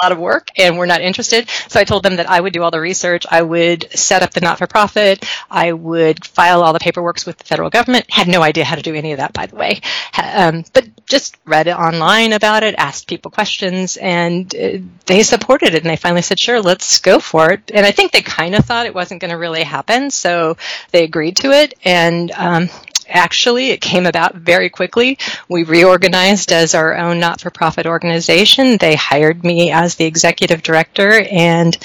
Lot 0.01 0.11
of 0.11 0.19
work 0.19 0.49
and 0.57 0.77
were 0.77 0.85
not 0.85 1.01
interested. 1.01 1.49
So 1.67 1.79
I 1.79 1.83
told 1.83 2.03
them 2.03 2.17
that 2.17 2.29
I 2.29 2.39
would 2.39 2.53
do 2.53 2.63
all 2.63 2.71
the 2.71 2.79
research. 2.79 3.25
I 3.29 3.41
would 3.41 3.89
set 3.97 4.21
up 4.23 4.31
the 4.31 4.41
not 4.41 4.57
for 4.57 4.67
profit. 4.67 5.25
I 5.49 5.73
would 5.73 6.25
file 6.25 6.63
all 6.63 6.73
the 6.73 6.79
paperwork 6.79 7.17
with 7.25 7.37
the 7.37 7.45
federal 7.45 7.69
government. 7.69 8.05
Had 8.09 8.27
no 8.27 8.43
idea 8.43 8.63
how 8.63 8.75
to 8.75 8.81
do 8.81 8.93
any 8.93 9.13
of 9.13 9.17
that, 9.17 9.33
by 9.33 9.47
the 9.47 9.55
way. 9.55 9.81
Um, 10.21 10.63
but 10.73 10.85
just 11.07 11.37
read 11.45 11.67
online 11.67 12.33
about 12.33 12.63
it, 12.63 12.75
asked 12.77 13.07
people 13.07 13.31
questions, 13.31 13.97
and 13.97 14.53
uh, 14.55 14.77
they 15.05 15.23
supported 15.23 15.73
it. 15.73 15.81
And 15.81 15.89
they 15.89 15.95
finally 15.95 16.21
said, 16.21 16.39
sure, 16.39 16.61
let's 16.61 16.99
go 16.99 17.19
for 17.19 17.51
it. 17.53 17.71
And 17.73 17.85
I 17.85 17.91
think 17.91 18.11
they 18.11 18.21
kind 18.21 18.53
of 18.53 18.65
thought 18.65 18.85
it 18.85 18.93
wasn't 18.93 19.21
going 19.21 19.31
to 19.31 19.37
really 19.37 19.63
happen. 19.63 20.11
So 20.11 20.57
they 20.91 21.03
agreed 21.03 21.37
to 21.37 21.51
it. 21.51 21.73
And 21.83 22.29
um, 22.31 22.69
actually. 23.07 23.69
It 23.69 23.81
came 23.81 24.05
about 24.05 24.35
very 24.35 24.69
quickly. 24.69 25.17
We 25.49 25.63
reorganized 25.63 26.51
as 26.51 26.75
our 26.75 26.95
own 26.95 27.19
not 27.19 27.41
for 27.41 27.49
profit 27.49 27.85
organization. 27.85 28.77
They 28.77 28.95
hired 28.95 29.43
me 29.43 29.71
as 29.71 29.95
the 29.95 30.05
executive 30.05 30.63
director 30.63 31.25
and 31.31 31.77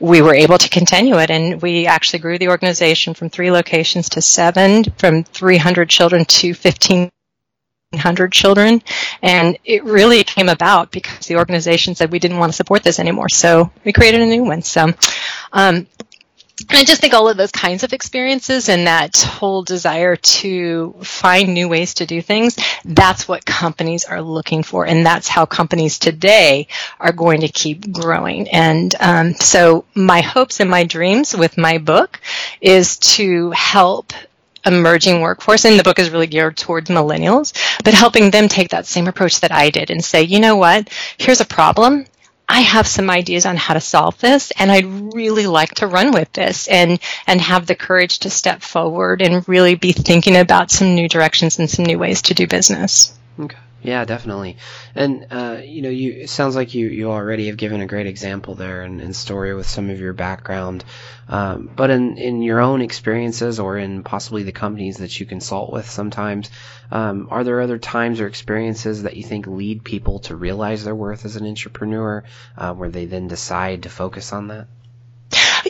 we 0.00 0.20
were 0.20 0.34
able 0.34 0.58
to 0.58 0.68
continue 0.68 1.18
it 1.18 1.30
and 1.30 1.62
we 1.62 1.86
actually 1.86 2.18
grew 2.18 2.36
the 2.36 2.48
organization 2.48 3.14
from 3.14 3.30
three 3.30 3.52
locations 3.52 4.08
to 4.10 4.20
seven, 4.20 4.82
from 4.98 5.22
300 5.22 5.88
children 5.88 6.24
to 6.24 6.48
1500 6.48 8.32
children. 8.32 8.82
And 9.22 9.56
it 9.64 9.84
really 9.84 10.24
came 10.24 10.48
about 10.48 10.90
because 10.90 11.26
the 11.26 11.36
organization 11.36 11.94
said 11.94 12.10
we 12.10 12.18
didn't 12.18 12.38
want 12.38 12.50
to 12.50 12.56
support 12.56 12.82
this 12.82 12.98
anymore. 12.98 13.28
So 13.28 13.70
we 13.84 13.92
created 13.92 14.22
a 14.22 14.26
new 14.26 14.42
one. 14.42 14.62
So, 14.62 14.88
um, 15.52 15.86
and 16.68 16.78
I 16.78 16.84
just 16.84 17.00
think 17.00 17.14
all 17.14 17.28
of 17.28 17.36
those 17.36 17.50
kinds 17.50 17.82
of 17.82 17.92
experiences 17.92 18.68
and 18.68 18.86
that 18.86 19.16
whole 19.16 19.62
desire 19.62 20.16
to 20.16 20.94
find 21.02 21.52
new 21.52 21.68
ways 21.68 21.94
to 21.94 22.06
do 22.06 22.22
things, 22.22 22.56
that's 22.84 23.26
what 23.26 23.44
companies 23.44 24.04
are 24.04 24.22
looking 24.22 24.62
for. 24.62 24.86
And 24.86 25.04
that's 25.04 25.28
how 25.28 25.46
companies 25.46 25.98
today 25.98 26.68
are 27.00 27.12
going 27.12 27.40
to 27.40 27.48
keep 27.48 27.90
growing. 27.92 28.48
And 28.48 28.94
um, 29.00 29.34
so 29.34 29.84
my 29.94 30.20
hopes 30.20 30.60
and 30.60 30.70
my 30.70 30.84
dreams 30.84 31.36
with 31.36 31.58
my 31.58 31.78
book 31.78 32.20
is 32.60 32.96
to 32.98 33.50
help 33.52 34.12
emerging 34.64 35.20
workforce, 35.20 35.64
and 35.64 35.78
the 35.78 35.82
book 35.82 35.98
is 35.98 36.10
really 36.10 36.28
geared 36.28 36.56
towards 36.56 36.88
millennials, 36.88 37.52
but 37.84 37.94
helping 37.94 38.30
them 38.30 38.48
take 38.48 38.68
that 38.68 38.86
same 38.86 39.08
approach 39.08 39.40
that 39.40 39.50
I 39.50 39.70
did 39.70 39.90
and 39.90 40.04
say, 40.04 40.22
you 40.22 40.38
know 40.38 40.54
what, 40.54 40.88
here's 41.18 41.40
a 41.40 41.44
problem. 41.44 42.06
I 42.52 42.60
have 42.60 42.86
some 42.86 43.08
ideas 43.08 43.46
on 43.46 43.56
how 43.56 43.72
to 43.72 43.80
solve 43.80 44.18
this 44.18 44.52
and 44.58 44.70
I'd 44.70 45.14
really 45.14 45.46
like 45.46 45.70
to 45.76 45.86
run 45.86 46.12
with 46.12 46.30
this 46.34 46.68
and, 46.68 47.00
and 47.26 47.40
have 47.40 47.64
the 47.66 47.74
courage 47.74 48.18
to 48.20 48.30
step 48.30 48.60
forward 48.60 49.22
and 49.22 49.48
really 49.48 49.74
be 49.74 49.92
thinking 49.92 50.36
about 50.36 50.70
some 50.70 50.94
new 50.94 51.08
directions 51.08 51.58
and 51.58 51.70
some 51.70 51.86
new 51.86 51.98
ways 51.98 52.20
to 52.22 52.34
do 52.34 52.46
business. 52.46 53.18
Okay. 53.40 53.56
Yeah, 53.84 54.04
definitely. 54.04 54.58
And 54.94 55.26
uh, 55.30 55.60
you 55.64 55.82
know, 55.82 55.88
you 55.88 56.12
it 56.12 56.30
sounds 56.30 56.54
like 56.54 56.72
you 56.72 56.86
you 56.86 57.10
already 57.10 57.48
have 57.48 57.56
given 57.56 57.80
a 57.80 57.86
great 57.86 58.06
example 58.06 58.54
there 58.54 58.82
and, 58.82 59.00
and 59.00 59.14
story 59.14 59.54
with 59.54 59.68
some 59.68 59.90
of 59.90 59.98
your 59.98 60.12
background. 60.12 60.84
Um, 61.28 61.68
but 61.74 61.90
in 61.90 62.16
in 62.16 62.42
your 62.42 62.60
own 62.60 62.80
experiences 62.80 63.58
or 63.58 63.76
in 63.78 64.04
possibly 64.04 64.44
the 64.44 64.52
companies 64.52 64.98
that 64.98 65.18
you 65.18 65.26
consult 65.26 65.72
with, 65.72 65.90
sometimes 65.90 66.48
um, 66.92 67.26
are 67.30 67.42
there 67.42 67.60
other 67.60 67.78
times 67.78 68.20
or 68.20 68.28
experiences 68.28 69.02
that 69.02 69.16
you 69.16 69.24
think 69.24 69.48
lead 69.48 69.82
people 69.82 70.20
to 70.20 70.36
realize 70.36 70.84
their 70.84 70.94
worth 70.94 71.24
as 71.24 71.34
an 71.34 71.46
entrepreneur, 71.46 72.22
uh, 72.56 72.72
where 72.74 72.90
they 72.90 73.06
then 73.06 73.26
decide 73.26 73.82
to 73.82 73.88
focus 73.88 74.32
on 74.32 74.46
that? 74.48 74.68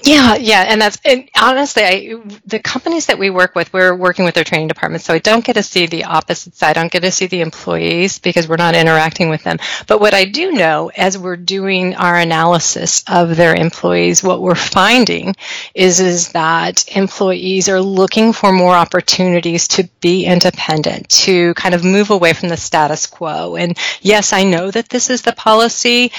Yeah, 0.05 0.37
yeah, 0.37 0.65
and 0.69 0.81
that's 0.81 0.99
and 1.05 1.29
honestly, 1.39 1.83
I, 1.85 2.15
the 2.47 2.59
companies 2.61 3.07
that 3.07 3.19
we 3.19 3.31
work 3.31 3.55
with, 3.55 3.73
we're 3.73 3.95
working 3.95 4.25
with 4.25 4.35
their 4.35 4.45
training 4.45 4.69
departments, 4.69 5.05
so 5.05 5.13
I 5.13 5.19
don't 5.19 5.45
get 5.45 5.55
to 5.55 5.63
see 5.63 5.87
the 5.87 6.05
opposite 6.05 6.55
side. 6.55 6.79
I 6.79 6.81
don't 6.81 6.91
get 6.93 7.03
to 7.03 7.11
see 7.11 7.27
the 7.27 7.43
employees 7.43 8.19
because 8.19 8.49
we're 8.49 8.57
not 8.57 8.75
interacting 8.75 9.29
with 9.29 9.43
them. 9.43 9.59
But 9.87 10.01
what 10.01 10.15
I 10.15 10.25
do 10.25 10.53
know, 10.53 10.91
as 10.97 11.19
we're 11.19 11.37
doing 11.37 11.95
our 11.95 12.17
analysis 12.17 13.05
of 13.07 13.37
their 13.37 13.55
employees, 13.55 14.23
what 14.23 14.41
we're 14.41 14.55
finding 14.55 15.35
is 15.75 16.01
is 16.01 16.31
that 16.33 16.97
employees 16.97 17.69
are 17.69 17.81
looking 17.83 18.33
for 18.33 18.53
more 18.53 18.75
opportunities 18.75 19.69
to 19.69 19.89
be 20.01 20.25
independent, 20.25 21.09
to 21.11 21.53
kind 21.55 21.75
of 21.75 21.85
move 21.85 22.11
away 22.11 22.33
from 22.33 22.49
the 22.49 22.57
status 22.57 23.07
quo. 23.07 23.57
And 23.57 23.77
yes, 24.01 24.33
I 24.33 24.45
know 24.45 24.71
that 24.71 24.89
this 24.89 25.11
is 25.11 25.23
the 25.23 25.33
policy, 25.33 26.13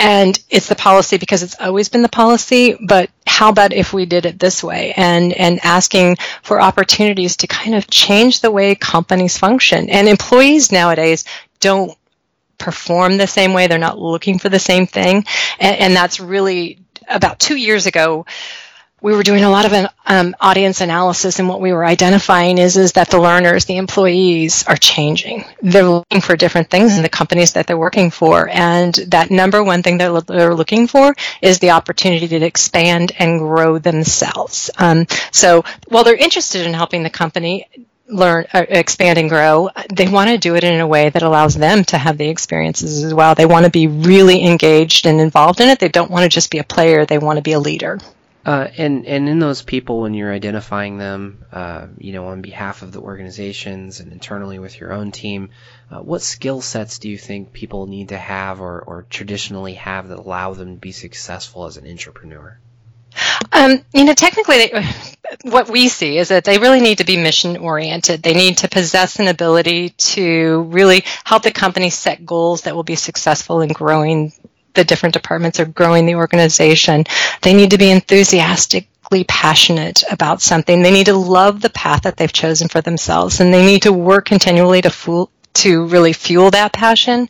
and 0.00 0.42
it's 0.50 0.68
the 0.68 0.74
policy 0.74 1.16
because 1.18 1.44
it's 1.44 1.54
always 1.60 1.88
been 1.88 2.02
the 2.02 2.08
policy 2.08 2.76
but 2.80 3.10
how 3.40 3.48
about 3.48 3.72
if 3.72 3.94
we 3.94 4.04
did 4.04 4.26
it 4.26 4.38
this 4.38 4.62
way? 4.62 4.92
And 4.98 5.32
and 5.32 5.60
asking 5.64 6.16
for 6.42 6.60
opportunities 6.60 7.38
to 7.38 7.46
kind 7.46 7.74
of 7.74 7.88
change 7.88 8.42
the 8.42 8.50
way 8.50 8.74
companies 8.74 9.38
function. 9.38 9.88
And 9.88 10.08
employees 10.08 10.70
nowadays 10.70 11.24
don't 11.58 11.96
perform 12.58 13.16
the 13.16 13.26
same 13.26 13.54
way. 13.54 13.66
They're 13.66 13.78
not 13.78 13.98
looking 13.98 14.38
for 14.38 14.50
the 14.50 14.58
same 14.58 14.86
thing. 14.86 15.24
And, 15.58 15.76
and 15.78 15.96
that's 15.96 16.20
really 16.20 16.80
about 17.08 17.40
two 17.40 17.56
years 17.56 17.86
ago 17.86 18.26
we 19.02 19.14
were 19.14 19.22
doing 19.22 19.44
a 19.44 19.50
lot 19.50 19.64
of 19.64 19.72
an 19.72 19.88
um, 20.06 20.34
audience 20.40 20.80
analysis 20.80 21.38
and 21.38 21.48
what 21.48 21.60
we 21.60 21.72
were 21.72 21.84
identifying 21.84 22.58
is 22.58 22.76
is 22.76 22.92
that 22.92 23.10
the 23.10 23.20
learners 23.20 23.64
the 23.64 23.76
employees 23.76 24.64
are 24.66 24.76
changing. 24.76 25.44
They're 25.62 25.84
looking 25.84 26.20
for 26.20 26.36
different 26.36 26.70
things 26.70 26.96
in 26.96 27.02
the 27.02 27.08
companies 27.08 27.54
that 27.54 27.66
they're 27.66 27.78
working 27.78 28.10
for 28.10 28.48
and 28.48 28.94
that 29.08 29.30
number 29.30 29.62
one 29.62 29.82
thing 29.82 29.98
that 29.98 30.26
they're 30.26 30.54
looking 30.54 30.86
for 30.86 31.14
is 31.40 31.58
the 31.58 31.70
opportunity 31.70 32.28
to 32.28 32.44
expand 32.44 33.12
and 33.18 33.38
grow 33.38 33.78
themselves. 33.78 34.70
Um, 34.78 35.06
so 35.32 35.64
while 35.88 36.04
they're 36.04 36.14
interested 36.14 36.66
in 36.66 36.74
helping 36.74 37.02
the 37.02 37.10
company 37.10 37.66
learn 38.08 38.44
uh, 38.52 38.66
expand 38.68 39.18
and 39.18 39.28
grow 39.28 39.70
they 39.88 40.08
want 40.08 40.28
to 40.28 40.36
do 40.36 40.56
it 40.56 40.64
in 40.64 40.80
a 40.80 40.86
way 40.86 41.10
that 41.10 41.22
allows 41.22 41.54
them 41.54 41.84
to 41.84 41.96
have 41.96 42.18
the 42.18 42.28
experiences 42.28 43.04
as 43.04 43.14
well. 43.14 43.36
They 43.36 43.46
want 43.46 43.66
to 43.66 43.70
be 43.70 43.86
really 43.86 44.44
engaged 44.44 45.06
and 45.06 45.20
involved 45.20 45.60
in 45.60 45.68
it. 45.68 45.78
They 45.78 45.88
don't 45.88 46.10
want 46.10 46.24
to 46.24 46.28
just 46.28 46.50
be 46.50 46.58
a 46.58 46.64
player. 46.64 47.06
They 47.06 47.18
want 47.18 47.36
to 47.36 47.42
be 47.42 47.52
a 47.52 47.60
leader 47.60 48.00
uh, 48.44 48.68
and 48.78 49.06
and 49.06 49.28
in 49.28 49.38
those 49.38 49.62
people, 49.62 50.00
when 50.00 50.14
you're 50.14 50.32
identifying 50.32 50.96
them, 50.96 51.44
uh, 51.52 51.88
you 51.98 52.12
know, 52.12 52.28
on 52.28 52.40
behalf 52.40 52.82
of 52.82 52.92
the 52.92 53.00
organizations 53.00 54.00
and 54.00 54.12
internally 54.12 54.58
with 54.58 54.80
your 54.80 54.92
own 54.92 55.12
team, 55.12 55.50
uh, 55.90 56.00
what 56.00 56.22
skill 56.22 56.62
sets 56.62 56.98
do 56.98 57.10
you 57.10 57.18
think 57.18 57.52
people 57.52 57.86
need 57.86 58.08
to 58.08 58.18
have 58.18 58.60
or, 58.60 58.80
or 58.80 59.06
traditionally 59.10 59.74
have 59.74 60.08
that 60.08 60.18
allow 60.18 60.54
them 60.54 60.74
to 60.76 60.80
be 60.80 60.92
successful 60.92 61.66
as 61.66 61.76
an 61.76 61.86
entrepreneur? 61.86 62.58
Um, 63.52 63.84
you 63.92 64.04
know, 64.04 64.14
technically, 64.14 64.56
they, 64.56 64.84
what 65.42 65.68
we 65.68 65.88
see 65.88 66.16
is 66.16 66.28
that 66.28 66.44
they 66.44 66.58
really 66.58 66.80
need 66.80 66.98
to 66.98 67.04
be 67.04 67.16
mission 67.16 67.58
oriented. 67.58 68.22
They 68.22 68.34
need 68.34 68.58
to 68.58 68.68
possess 68.68 69.18
an 69.18 69.28
ability 69.28 69.90
to 69.90 70.62
really 70.62 71.04
help 71.24 71.42
the 71.42 71.50
company 71.50 71.90
set 71.90 72.24
goals 72.24 72.62
that 72.62 72.74
will 72.74 72.84
be 72.84 72.96
successful 72.96 73.60
in 73.60 73.68
growing 73.68 74.32
the 74.74 74.84
different 74.84 75.14
departments 75.14 75.60
are 75.60 75.66
growing 75.66 76.06
the 76.06 76.14
organization. 76.14 77.04
They 77.42 77.54
need 77.54 77.70
to 77.70 77.78
be 77.78 77.90
enthusiastically 77.90 79.24
passionate 79.24 80.04
about 80.10 80.40
something. 80.40 80.82
They 80.82 80.92
need 80.92 81.06
to 81.06 81.16
love 81.16 81.60
the 81.60 81.70
path 81.70 82.02
that 82.02 82.16
they've 82.16 82.32
chosen 82.32 82.68
for 82.68 82.80
themselves, 82.80 83.40
and 83.40 83.52
they 83.52 83.64
need 83.64 83.82
to 83.82 83.92
work 83.92 84.26
continually 84.26 84.82
to 84.82 84.90
fool, 84.90 85.30
to 85.54 85.86
really 85.86 86.12
fuel 86.12 86.50
that 86.52 86.72
passion. 86.72 87.28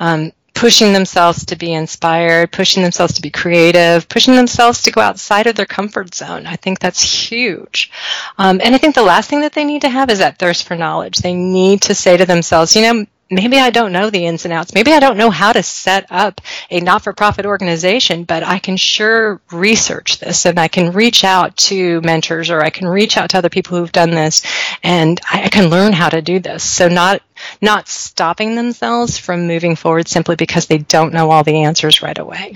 Um, 0.00 0.32
pushing 0.58 0.92
themselves 0.92 1.44
to 1.44 1.54
be 1.54 1.72
inspired, 1.72 2.50
pushing 2.50 2.82
themselves 2.82 3.14
to 3.14 3.22
be 3.22 3.30
creative, 3.30 4.08
pushing 4.08 4.34
themselves 4.34 4.82
to 4.82 4.90
go 4.90 5.00
outside 5.00 5.46
of 5.46 5.54
their 5.54 5.66
comfort 5.66 6.12
zone. 6.12 6.46
I 6.48 6.56
think 6.56 6.80
that's 6.80 7.00
huge. 7.00 7.92
Um, 8.38 8.60
and 8.64 8.74
I 8.74 8.78
think 8.78 8.96
the 8.96 9.04
last 9.04 9.30
thing 9.30 9.42
that 9.42 9.52
they 9.52 9.64
need 9.64 9.82
to 9.82 9.88
have 9.88 10.10
is 10.10 10.18
that 10.18 10.36
thirst 10.36 10.66
for 10.66 10.74
knowledge. 10.74 11.18
They 11.18 11.34
need 11.34 11.82
to 11.82 11.94
say 11.94 12.16
to 12.16 12.26
themselves, 12.26 12.74
you 12.74 12.82
know, 12.82 13.06
maybe 13.30 13.58
I 13.58 13.70
don't 13.70 13.92
know 13.92 14.10
the 14.10 14.26
ins 14.26 14.44
and 14.44 14.54
outs. 14.54 14.74
Maybe 14.74 14.92
I 14.92 15.00
don't 15.00 15.16
know 15.16 15.30
how 15.30 15.52
to 15.52 15.62
set 15.62 16.06
up 16.10 16.40
a 16.70 16.80
not 16.80 17.02
for 17.02 17.12
profit 17.12 17.46
organization, 17.46 18.24
but 18.24 18.42
I 18.42 18.58
can 18.58 18.76
sure 18.76 19.40
research 19.50 20.18
this 20.18 20.46
and 20.46 20.58
I 20.58 20.68
can 20.68 20.92
reach 20.92 21.24
out 21.24 21.56
to 21.56 22.00
mentors 22.00 22.50
or 22.50 22.62
I 22.62 22.70
can 22.70 22.88
reach 22.88 23.16
out 23.16 23.30
to 23.30 23.38
other 23.38 23.48
people 23.48 23.78
who've 23.78 23.92
done 23.92 24.10
this 24.10 24.42
and 24.82 25.20
I, 25.30 25.48
can 25.48 25.70
learn 25.70 25.92
how 25.92 26.08
to 26.08 26.22
do 26.22 26.38
this. 26.38 26.62
So 26.62 26.88
not 26.88 27.22
not 27.60 27.88
stopping 27.88 28.54
themselves 28.54 29.18
from 29.18 29.46
moving 29.46 29.76
forward 29.76 30.08
simply 30.08 30.36
because 30.36 30.66
they 30.66 30.78
don't 30.78 31.12
know 31.12 31.30
all 31.30 31.44
the 31.44 31.62
answers 31.64 32.02
right 32.02 32.18
away. 32.18 32.54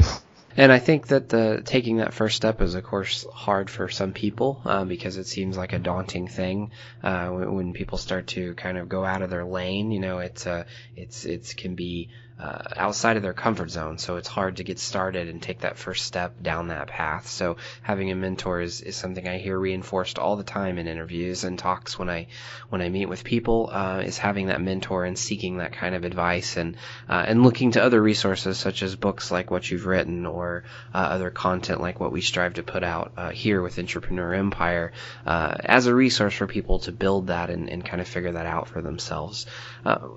And 0.56 0.70
I 0.70 0.78
think 0.78 1.08
that 1.08 1.28
the 1.28 1.62
taking 1.64 1.96
that 1.98 2.12
first 2.12 2.36
step 2.36 2.60
is, 2.60 2.74
of 2.74 2.84
course, 2.84 3.26
hard 3.32 3.70
for 3.70 3.88
some 3.88 4.12
people 4.12 4.60
uh, 4.64 4.84
because 4.84 5.16
it 5.16 5.26
seems 5.26 5.56
like 5.56 5.72
a 5.72 5.78
daunting 5.78 6.28
thing 6.28 6.72
uh, 7.02 7.28
when, 7.28 7.54
when, 7.54 7.72
people 7.72 7.96
start 7.96 8.26
to 8.28 8.54
kind 8.54 8.76
of 8.76 8.88
go 8.88 9.04
out 9.04 9.22
of 9.22 9.30
their 9.30 9.44
lane. 9.44 9.90
You 9.90 10.00
know, 10.00 10.18
it's 10.18 10.46
uh, 10.46 10.64
it's 10.94 11.24
it's 11.24 11.54
can 11.54 11.74
be 11.74 12.10
uh, 12.42 12.58
outside 12.76 13.16
of 13.16 13.22
their 13.22 13.32
comfort 13.32 13.70
zone, 13.70 13.98
so 13.98 14.16
it's 14.16 14.26
hard 14.26 14.56
to 14.56 14.64
get 14.64 14.80
started 14.80 15.28
and 15.28 15.40
take 15.40 15.60
that 15.60 15.78
first 15.78 16.04
step 16.04 16.42
down 16.42 16.68
that 16.68 16.88
path. 16.88 17.28
So 17.28 17.56
having 17.82 18.10
a 18.10 18.16
mentor 18.16 18.60
is, 18.60 18.80
is 18.80 18.96
something 18.96 19.28
I 19.28 19.38
hear 19.38 19.56
reinforced 19.56 20.18
all 20.18 20.34
the 20.34 20.42
time 20.42 20.78
in 20.78 20.88
interviews 20.88 21.44
and 21.44 21.56
talks 21.56 21.96
when 21.96 22.10
I 22.10 22.26
when 22.68 22.82
I 22.82 22.88
meet 22.88 23.06
with 23.06 23.22
people 23.22 23.70
uh, 23.72 24.02
is 24.04 24.18
having 24.18 24.48
that 24.48 24.60
mentor 24.60 25.04
and 25.04 25.16
seeking 25.16 25.58
that 25.58 25.72
kind 25.72 25.94
of 25.94 26.02
advice 26.02 26.56
and 26.56 26.76
uh, 27.08 27.24
and 27.28 27.44
looking 27.44 27.70
to 27.72 27.82
other 27.82 28.02
resources 28.02 28.58
such 28.58 28.82
as 28.82 28.96
books 28.96 29.30
like 29.30 29.52
what 29.52 29.70
you've 29.70 29.86
written 29.86 30.26
or 30.26 30.64
uh, 30.92 30.98
other 30.98 31.30
content 31.30 31.80
like 31.80 32.00
what 32.00 32.10
we 32.10 32.22
strive 32.22 32.54
to 32.54 32.64
put 32.64 32.82
out 32.82 33.12
uh, 33.16 33.30
here 33.30 33.62
with 33.62 33.76
Intrapreneur 33.76 34.36
Empire 34.36 34.90
uh, 35.26 35.54
as 35.64 35.86
a 35.86 35.94
resource 35.94 36.34
for 36.34 36.48
people 36.48 36.80
to 36.80 36.90
build 36.90 37.28
that 37.28 37.50
and, 37.50 37.70
and 37.70 37.84
kind 37.84 38.00
of 38.00 38.08
figure 38.08 38.32
that 38.32 38.46
out 38.46 38.66
for 38.66 38.82
themselves. 38.82 39.46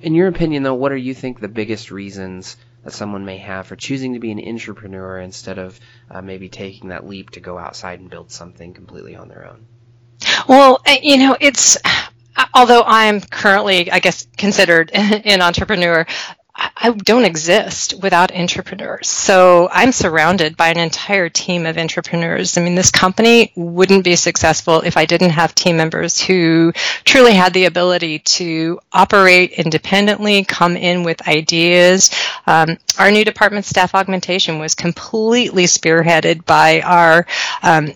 in 0.01 0.15
your 0.15 0.27
opinion, 0.27 0.63
though, 0.63 0.73
what 0.73 0.89
do 0.89 0.95
you 0.95 1.13
think 1.13 1.39
the 1.39 1.47
biggest 1.47 1.91
reasons 1.91 2.14
reasons 2.15 2.55
that 2.83 2.93
someone 2.93 3.25
may 3.25 3.37
have 3.37 3.67
for 3.67 3.75
choosing 3.75 4.13
to 4.13 4.19
be 4.19 4.31
an 4.31 4.39
entrepreneur 4.39 5.19
instead 5.19 5.57
of 5.57 5.79
uh, 6.09 6.21
maybe 6.21 6.49
taking 6.49 6.89
that 6.89 7.05
leap 7.05 7.31
to 7.31 7.39
go 7.39 7.57
outside 7.57 7.99
and 7.99 8.09
build 8.09 8.31
something 8.31 8.73
completely 8.73 9.15
on 9.15 9.27
their 9.27 9.47
own? 9.47 9.65
Well, 10.47 10.81
you 11.01 11.17
know, 11.17 11.35
it's 11.39 11.77
although 12.53 12.83
I'm 12.85 13.19
currently, 13.19 13.91
I 13.91 13.99
guess, 13.99 14.27
considered 14.37 14.91
an 14.93 15.41
entrepreneur, 15.41 16.05
I 16.57 16.91
don't 16.91 17.25
exist 17.25 17.95
without 18.01 18.33
entrepreneurs. 18.33 19.09
So 19.09 19.67
I'm 19.71 19.91
surrounded 19.91 20.55
by 20.55 20.69
an 20.69 20.77
entire 20.77 21.27
team 21.27 21.65
of 21.65 21.77
entrepreneurs. 21.77 22.57
I 22.57 22.61
mean, 22.61 22.75
this 22.75 22.91
company 22.91 23.51
wouldn't 23.55 24.05
be 24.05 24.15
successful 24.15 24.81
if 24.81 24.95
I 24.95 25.05
didn't 25.05 25.31
have 25.31 25.53
team 25.53 25.75
members 25.75 26.21
who 26.21 26.71
truly 27.03 27.33
had 27.33 27.53
the 27.53 27.65
ability 27.65 28.19
to 28.19 28.79
operate 28.93 29.51
independently, 29.51 30.45
come 30.45 30.77
in 30.77 31.03
with 31.03 31.27
ideas. 31.27 32.11
Um, 32.47 32.77
our 32.97 33.11
new 33.11 33.25
department 33.25 33.65
staff 33.65 33.93
augmentation 33.93 34.59
was 34.59 34.75
completely 34.75 35.65
spearheaded 35.65 36.45
by 36.45 36.81
our 36.81 37.25
um, 37.63 37.93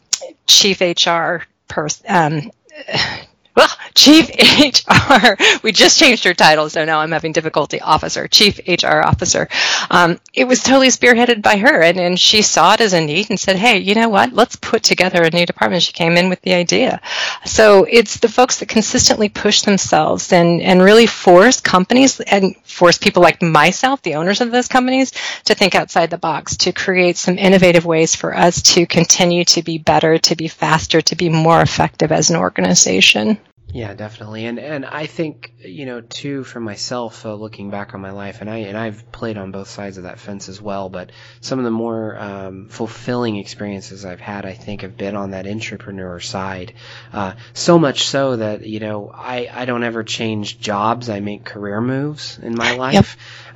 chief 0.48 0.82
HR 0.82 1.44
person. 1.70 2.06
Um, 2.10 2.52
well, 3.56 3.70
Chief 4.00 4.30
HR. 4.90 5.36
We 5.62 5.74
just 5.74 6.00
changed 6.00 6.24
her 6.24 6.34
title, 6.34 6.70
so 6.70 6.86
now 6.86 7.02
I'm 7.02 7.12
having 7.12 7.34
difficulty. 7.34 7.82
Officer, 7.82 8.30
Chief 8.30 8.58
HR 8.66 9.02
Officer. 9.02 9.50
Um, 9.92 10.22
it 10.34 10.46
was 10.46 10.64
totally 10.64 10.88
spearheaded 10.88 11.42
by 11.42 11.58
her, 11.58 11.82
and, 11.82 12.00
and 12.00 12.18
she 12.18 12.42
saw 12.42 12.76
it 12.76 12.80
as 12.80 12.94
a 12.94 13.02
need 13.02 13.30
and 13.30 13.38
said, 13.38 13.58
"Hey, 13.58 13.80
you 13.80 13.96
know 13.96 14.08
what? 14.08 14.32
Let's 14.32 14.56
put 14.56 14.84
together 14.84 15.22
a 15.22 15.30
new 15.30 15.46
department." 15.46 15.84
She 15.84 15.92
came 15.92 16.16
in 16.16 16.30
with 16.30 16.42
the 16.44 16.54
idea. 16.54 17.02
So 17.44 17.84
it's 17.90 18.20
the 18.20 18.30
folks 18.30 18.60
that 18.60 18.70
consistently 18.70 19.28
push 19.28 19.64
themselves 19.64 20.32
and 20.32 20.62
and 20.62 20.82
really 20.82 21.06
force 21.06 21.60
companies 21.60 22.22
and 22.22 22.56
force 22.64 22.98
people 22.98 23.22
like 23.22 23.42
myself, 23.42 24.02
the 24.02 24.16
owners 24.16 24.40
of 24.40 24.52
those 24.52 24.70
companies, 24.70 25.12
to 25.44 25.56
think 25.56 25.76
outside 25.76 26.10
the 26.10 26.18
box 26.18 26.56
to 26.56 26.72
create 26.72 27.18
some 27.18 27.38
innovative 27.38 27.86
ways 27.86 28.16
for 28.16 28.34
us 28.34 28.62
to 28.62 28.86
continue 28.86 29.44
to 29.44 29.62
be 29.62 29.78
better, 29.78 30.18
to 30.20 30.38
be 30.38 30.48
faster, 30.48 31.02
to 31.02 31.18
be 31.18 31.28
more 31.28 31.60
effective 31.60 32.14
as 32.14 32.30
an 32.30 32.38
organization. 32.38 33.38
Yeah, 33.72 33.94
definitely, 33.94 34.46
and 34.46 34.58
and 34.58 34.84
I 34.84 35.06
think 35.06 35.54
you 35.60 35.86
know 35.86 36.02
too 36.02 36.44
for 36.44 36.60
myself, 36.60 37.24
uh, 37.24 37.36
looking 37.36 37.70
back 37.70 37.94
on 37.94 38.02
my 38.02 38.10
life, 38.10 38.42
and 38.42 38.50
I 38.50 38.58
and 38.60 38.76
I've 38.76 39.12
played 39.12 39.38
on 39.38 39.52
both 39.52 39.68
sides 39.68 39.98
of 39.98 40.04
that 40.04 40.20
fence 40.20 40.50
as 40.50 40.60
well. 40.60 40.90
But 40.90 41.12
some 41.40 41.60
of 41.60 41.66
the 41.66 41.72
more 41.72 42.18
um, 42.18 42.68
fulfilling 42.70 43.36
experiences 43.38 44.06
I've 44.06 44.20
had, 44.20 44.46
I 44.48 44.54
think, 44.54 44.82
have 44.82 44.98
been 44.98 45.16
on 45.16 45.32
that 45.32 45.46
entrepreneur 45.46 46.20
side. 46.20 46.74
Uh, 47.14 47.34
so 47.54 47.78
much 47.78 48.08
so 48.08 48.38
that 48.38 48.66
you 48.66 48.80
know 48.80 49.12
I 49.14 49.48
I 49.52 49.66
don't 49.66 49.84
ever 49.84 50.04
change 50.04 50.60
jobs; 50.60 51.08
I 51.08 51.20
make 51.20 51.46
career 51.46 51.80
moves 51.80 52.40
in 52.42 52.56
my 52.56 52.76
life. 52.76 52.94
Yep. 52.94 53.06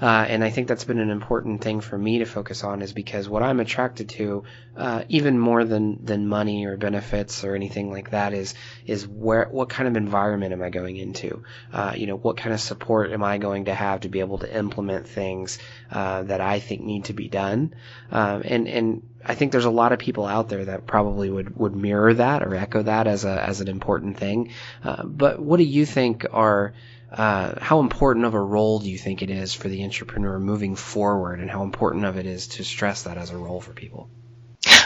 Uh, 0.04 0.26
and 0.30 0.44
I 0.44 0.52
think 0.52 0.68
that's 0.68 0.84
been 0.84 1.00
an 1.00 1.10
important 1.10 1.62
thing 1.62 1.82
for 1.82 1.98
me 1.98 2.20
to 2.20 2.26
focus 2.26 2.64
on 2.64 2.82
is 2.84 2.94
because 2.94 3.28
what 3.28 3.42
I'm 3.42 3.60
attracted 3.60 4.10
to, 4.10 4.44
uh, 4.76 5.04
even 5.08 5.38
more 5.38 5.64
than, 5.64 6.04
than 6.04 6.28
money 6.28 6.66
or 6.66 6.78
benefits 6.78 7.44
or 7.44 7.56
anything 7.56 7.92
like 7.92 8.10
that, 8.12 8.34
is 8.34 8.56
is 8.88 9.08
where 9.08 9.46
what 9.46 9.70
kind 9.70 9.88
of 9.88 9.96
environment 9.96 10.54
am 10.54 10.64
I 10.64 10.70
going 10.70 10.98
into? 10.98 11.44
Uh, 11.72 11.94
you 11.96 12.08
know, 12.08 12.18
what 12.18 12.38
kind 12.38 12.54
of 12.54 12.60
support 12.60 13.12
am 13.12 13.24
I 13.24 13.38
going 13.38 13.66
to 13.66 13.74
have 13.74 14.02
to 14.02 14.10
be 14.10 14.20
able 14.20 14.40
to 14.40 14.58
implement 14.58 15.08
things 15.08 15.60
uh, 15.92 16.24
that 16.24 16.42
I 16.42 16.60
think 16.60 16.82
need 16.82 17.06
to 17.06 17.14
be 17.14 17.30
done? 17.30 17.76
Um, 18.12 18.42
and 18.46 18.68
and 18.68 19.08
I 19.26 19.36
think 19.36 19.52
there's 19.52 19.66
a 19.66 19.70
lot 19.70 19.92
of 19.92 20.00
people 20.00 20.26
out 20.26 20.50
there 20.50 20.66
that 20.66 20.88
probably 20.88 21.30
would, 21.30 21.56
would 21.56 21.76
mirror 21.76 22.14
that 22.14 22.44
or 22.44 22.56
echo 22.56 22.84
that 22.84 23.08
as 23.08 23.26
a 23.26 23.48
as 23.48 23.62
an 23.62 23.68
important 23.68 24.18
thing. 24.18 24.54
Uh, 24.84 25.04
but 25.04 25.40
what 25.40 25.58
do 25.58 25.64
you 25.64 25.86
think 25.86 26.26
are 26.32 26.74
uh, 27.12 27.60
how 27.62 27.80
important 27.80 28.26
of 28.26 28.34
a 28.34 28.42
role 28.42 28.80
do 28.80 28.90
you 28.90 28.98
think 28.98 29.22
it 29.22 29.30
is 29.30 29.54
for 29.54 29.70
the 29.70 29.84
entrepreneur 29.84 30.40
moving 30.40 30.76
forward, 30.76 31.40
and 31.40 31.50
how 31.50 31.62
important 31.62 32.06
of 32.06 32.18
it 32.18 32.26
is 32.26 32.48
to 32.48 32.64
stress 32.64 33.04
that 33.04 33.18
as 33.18 33.30
a 33.30 33.38
role 33.38 33.62
for 33.62 33.72
people? 33.72 34.10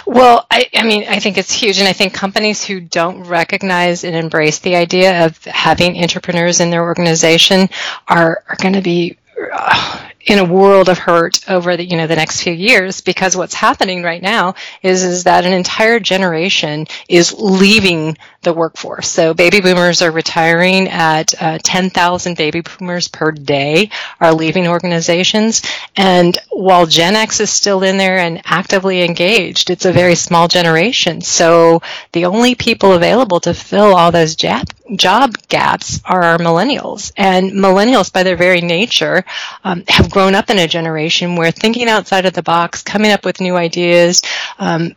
Well, 0.08 0.48
I, 0.50 0.70
I, 0.74 0.84
mean, 0.84 1.04
I 1.10 1.20
think 1.20 1.38
it's 1.38 1.52
huge. 1.52 1.80
And 1.80 1.88
I 1.88 1.92
think 1.92 2.14
companies 2.14 2.64
who 2.64 2.80
don't 2.80 3.24
recognize 3.26 4.06
and 4.06 4.16
embrace 4.16 4.60
the 4.60 4.78
idea 4.78 5.26
of 5.26 5.44
having 5.44 6.02
entrepreneurs 6.02 6.62
in 6.62 6.70
their 6.70 6.84
organization 6.84 7.68
are, 8.08 8.42
are 8.48 8.56
going 8.62 8.76
to 8.76 8.82
be 8.82 9.18
uh, 9.52 10.10
in 10.26 10.40
a 10.40 10.46
world 10.46 10.88
of 10.88 10.98
hurt 10.98 11.50
over 11.50 11.78
the 11.78 11.86
you 11.86 11.96
know 11.96 12.06
the 12.06 12.16
next 12.16 12.42
few 12.42 12.52
years 12.52 13.02
because 13.02 13.38
what's 13.38 13.54
happening 13.54 14.04
right 14.04 14.22
now 14.22 14.56
is 14.84 15.04
is 15.04 15.24
that 15.24 15.46
an 15.46 15.54
entire 15.54 16.00
generation 16.00 16.86
is 17.08 17.34
leaving 17.38 18.18
the 18.48 18.54
workforce. 18.54 19.10
So 19.10 19.34
baby 19.34 19.60
boomers 19.60 20.02
are 20.02 20.10
retiring 20.10 20.88
at 20.88 21.34
uh, 21.42 21.60
10,000 21.62 22.38
baby 22.38 22.62
boomers 22.62 23.10
per 23.10 23.34
day 23.34 23.90
are 24.22 24.34
leaving 24.34 24.70
organizations 24.70 25.62
and 25.98 26.38
while 26.50 26.86
Gen 26.86 27.16
X 27.16 27.42
is 27.42 27.50
still 27.50 27.84
in 27.84 27.98
there 27.98 28.20
and 28.20 28.42
actively 28.46 29.04
engaged, 29.04 29.70
it's 29.70 29.84
a 29.84 29.92
very 29.92 30.16
small 30.16 30.48
generation. 30.48 31.20
So 31.20 31.82
the 32.14 32.26
only 32.26 32.56
people 32.56 32.94
available 32.94 33.42
to 33.42 33.54
fill 33.54 33.94
all 33.96 34.12
those 34.12 34.36
job 34.36 34.66
job 34.96 35.36
gaps 35.50 36.00
are 36.06 36.24
our 36.24 36.38
millennials 36.38 37.12
and 37.18 37.52
millennials 37.52 38.14
by 38.14 38.24
their 38.24 38.38
very 38.38 38.62
nature 38.62 39.26
um, 39.66 39.84
have 39.90 40.10
grown 40.10 40.34
up 40.34 40.50
in 40.50 40.58
a 40.60 40.68
generation 40.68 41.36
where 41.36 41.52
thinking 41.52 41.90
outside 41.90 42.26
of 42.26 42.34
the 42.34 42.42
box, 42.42 42.82
coming 42.82 43.12
up 43.12 43.26
with 43.26 43.42
new 43.42 43.58
ideas, 43.58 44.22
um, 44.60 44.96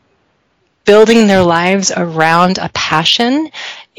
building 0.90 1.28
their 1.28 1.44
lives 1.44 1.92
around 1.96 2.58
a 2.58 2.68
passion 2.70 3.48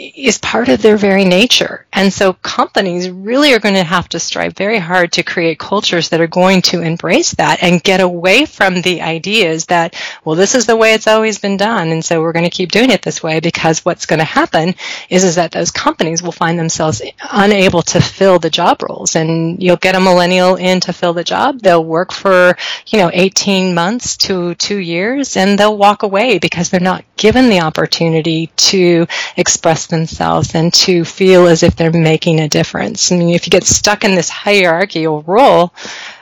is 0.01 0.37
part 0.37 0.69
of 0.69 0.81
their 0.81 0.97
very 0.97 1.25
nature. 1.25 1.85
And 1.93 2.11
so 2.11 2.33
companies 2.33 3.09
really 3.09 3.53
are 3.53 3.59
going 3.59 3.75
to 3.75 3.83
have 3.83 4.09
to 4.09 4.19
strive 4.19 4.53
very 4.53 4.79
hard 4.79 5.11
to 5.13 5.23
create 5.23 5.59
cultures 5.59 6.09
that 6.09 6.21
are 6.21 6.27
going 6.27 6.61
to 6.63 6.81
embrace 6.81 7.31
that 7.35 7.61
and 7.61 7.83
get 7.83 8.01
away 8.01 8.45
from 8.45 8.81
the 8.81 9.01
ideas 9.01 9.67
that, 9.67 9.95
well, 10.23 10.35
this 10.35 10.55
is 10.55 10.65
the 10.65 10.75
way 10.75 10.93
it's 10.93 11.07
always 11.07 11.39
been 11.39 11.57
done. 11.57 11.89
And 11.89 12.03
so 12.03 12.21
we're 12.21 12.31
going 12.31 12.45
to 12.45 12.49
keep 12.49 12.71
doing 12.71 12.89
it 12.89 13.01
this 13.01 13.21
way 13.21 13.39
because 13.39 13.85
what's 13.85 14.05
going 14.05 14.19
to 14.19 14.25
happen 14.25 14.75
is, 15.09 15.23
is 15.23 15.35
that 15.35 15.51
those 15.51 15.71
companies 15.71 16.23
will 16.23 16.31
find 16.31 16.57
themselves 16.57 17.01
unable 17.31 17.81
to 17.83 18.01
fill 18.01 18.39
the 18.39 18.49
job 18.49 18.81
roles. 18.81 19.15
And 19.15 19.61
you'll 19.61 19.77
get 19.77 19.95
a 19.95 19.99
millennial 19.99 20.55
in 20.55 20.79
to 20.81 20.93
fill 20.93 21.13
the 21.13 21.23
job. 21.23 21.59
They'll 21.59 21.85
work 21.85 22.11
for, 22.11 22.57
you 22.87 22.99
know, 22.99 23.11
18 23.13 23.75
months 23.75 24.17
to 24.17 24.55
two 24.55 24.77
years 24.77 25.37
and 25.37 25.59
they'll 25.59 25.77
walk 25.77 26.03
away 26.03 26.39
because 26.39 26.69
they're 26.69 26.79
not 26.79 27.03
given 27.17 27.49
the 27.49 27.61
opportunity 27.61 28.47
to 28.55 29.05
express 29.37 29.90
themselves 29.91 30.55
and 30.55 30.73
to 30.73 31.05
feel 31.05 31.45
as 31.45 31.61
if 31.61 31.75
they're 31.75 31.91
making 31.91 32.39
a 32.39 32.49
difference. 32.49 33.11
I 33.11 33.17
mean, 33.17 33.29
if 33.29 33.45
you 33.45 33.51
get 33.51 33.63
stuck 33.63 34.03
in 34.03 34.15
this 34.15 34.29
hierarchical 34.29 35.21
role, 35.21 35.71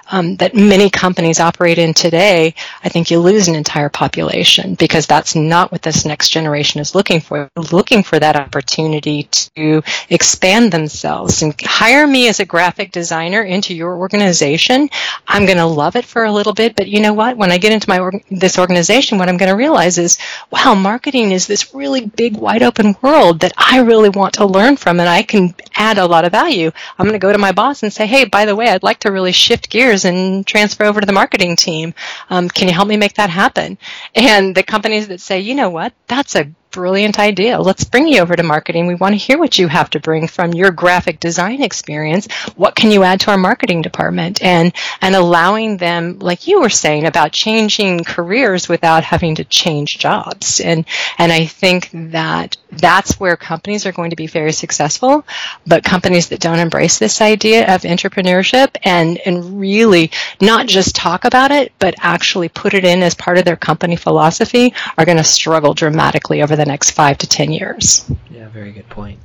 um, 0.09 0.35
that 0.37 0.55
many 0.55 0.89
companies 0.89 1.39
operate 1.39 1.77
in 1.77 1.93
today, 1.93 2.55
I 2.83 2.89
think 2.89 3.11
you 3.11 3.19
lose 3.19 3.47
an 3.47 3.55
entire 3.55 3.89
population 3.89 4.75
because 4.75 5.05
that's 5.05 5.35
not 5.35 5.71
what 5.71 5.81
this 5.81 6.05
next 6.05 6.29
generation 6.29 6.81
is 6.81 6.95
looking 6.95 7.21
for. 7.21 7.49
They're 7.55 7.63
looking 7.71 8.03
for 8.03 8.19
that 8.19 8.35
opportunity 8.35 9.23
to 9.55 9.83
expand 10.09 10.71
themselves 10.71 11.41
and 11.41 11.55
hire 11.61 12.07
me 12.07 12.27
as 12.27 12.39
a 12.39 12.45
graphic 12.45 12.91
designer 12.91 13.43
into 13.43 13.75
your 13.75 13.95
organization. 13.97 14.89
I'm 15.27 15.45
going 15.45 15.57
to 15.57 15.65
love 15.65 15.95
it 15.95 16.05
for 16.05 16.25
a 16.25 16.31
little 16.31 16.53
bit, 16.53 16.75
but 16.75 16.87
you 16.87 17.01
know 17.01 17.13
what? 17.13 17.37
When 17.37 17.51
I 17.51 17.57
get 17.57 17.71
into 17.71 17.89
my 17.89 17.99
org- 17.99 18.25
this 18.31 18.57
organization, 18.57 19.17
what 19.17 19.29
I'm 19.29 19.37
going 19.37 19.51
to 19.51 19.55
realize 19.55 19.97
is, 19.97 20.17
wow, 20.51 20.73
marketing 20.73 21.31
is 21.31 21.47
this 21.47 21.73
really 21.73 22.05
big, 22.05 22.35
wide 22.35 22.63
open 22.63 22.95
world 23.01 23.41
that 23.41 23.53
I 23.57 23.79
really 23.81 24.09
want 24.09 24.33
to 24.35 24.45
learn 24.45 24.77
from, 24.77 24.99
and 24.99 25.09
I 25.09 25.23
can 25.23 25.53
add 25.75 25.97
a 25.97 26.05
lot 26.05 26.25
of 26.25 26.31
value. 26.31 26.71
I'm 26.97 27.05
going 27.05 27.13
to 27.13 27.19
go 27.19 27.31
to 27.31 27.37
my 27.37 27.51
boss 27.51 27.83
and 27.83 27.93
say, 27.93 28.07
hey, 28.07 28.25
by 28.25 28.45
the 28.45 28.55
way, 28.55 28.69
I'd 28.69 28.83
like 28.83 28.99
to 28.99 29.11
really 29.11 29.31
shift 29.31 29.69
gears 29.69 29.98
and 30.05 30.45
transfer 30.45 30.85
over 30.85 30.99
to 30.99 31.05
the 31.05 31.13
marketing 31.13 31.55
team. 31.55 31.93
Um, 32.29 32.49
can 32.49 32.67
you 32.67 32.73
help 32.73 32.87
me 32.87 32.97
make 32.97 33.15
that 33.15 33.29
happen? 33.29 33.77
And 34.15 34.55
the 34.55 34.63
companies 34.63 35.07
that 35.07 35.21
say, 35.21 35.39
you 35.39 35.55
know 35.55 35.69
what, 35.69 35.93
that's 36.07 36.35
a 36.35 36.51
brilliant 36.71 37.19
idea. 37.19 37.59
Let's 37.59 37.83
bring 37.83 38.07
you 38.07 38.21
over 38.21 38.35
to 38.35 38.43
marketing. 38.43 38.87
We 38.87 38.95
want 38.95 39.13
to 39.13 39.17
hear 39.17 39.37
what 39.37 39.57
you 39.57 39.67
have 39.67 39.89
to 39.91 39.99
bring 39.99 40.27
from 40.27 40.53
your 40.53 40.71
graphic 40.71 41.19
design 41.19 41.63
experience. 41.63 42.27
What 42.55 42.75
can 42.75 42.91
you 42.91 43.03
add 43.03 43.21
to 43.21 43.31
our 43.31 43.37
marketing 43.37 43.81
department? 43.81 44.41
And 44.43 44.73
and 45.01 45.15
allowing 45.15 45.77
them, 45.77 46.19
like 46.19 46.47
you 46.47 46.61
were 46.61 46.69
saying, 46.69 47.05
about 47.05 47.31
changing 47.31 48.03
careers 48.03 48.69
without 48.69 49.03
having 49.03 49.35
to 49.35 49.43
change 49.43 49.97
jobs. 49.97 50.59
And 50.59 50.85
and 51.17 51.31
I 51.31 51.45
think 51.45 51.89
that 51.93 52.57
that's 52.71 53.19
where 53.19 53.35
companies 53.35 53.85
are 53.85 53.91
going 53.91 54.11
to 54.11 54.15
be 54.15 54.27
very 54.27 54.51
successful. 54.51 55.25
But 55.65 55.83
companies 55.83 56.29
that 56.29 56.39
don't 56.39 56.59
embrace 56.59 56.99
this 56.99 57.21
idea 57.21 57.73
of 57.73 57.81
entrepreneurship 57.81 58.75
and 58.83 59.17
and 59.25 59.59
really 59.59 60.11
not 60.39 60.67
just 60.67 60.95
talk 60.95 61.25
about 61.25 61.51
it, 61.51 61.71
but 61.79 61.95
actually 61.99 62.49
put 62.49 62.73
it 62.73 62.85
in 62.85 63.01
as 63.01 63.15
part 63.15 63.37
of 63.37 63.45
their 63.45 63.55
company 63.55 63.95
philosophy 63.95 64.73
are 64.97 65.05
going 65.05 65.17
to 65.17 65.23
struggle 65.23 65.73
dramatically 65.73 66.43
over 66.43 66.55
the 66.59 66.65
next 66.65 66.91
five 66.91 67.17
to 67.19 67.27
ten 67.27 67.51
years. 67.51 68.09
Yeah, 68.29 68.49
very 68.49 68.71
good 68.71 68.89
point. 68.89 69.19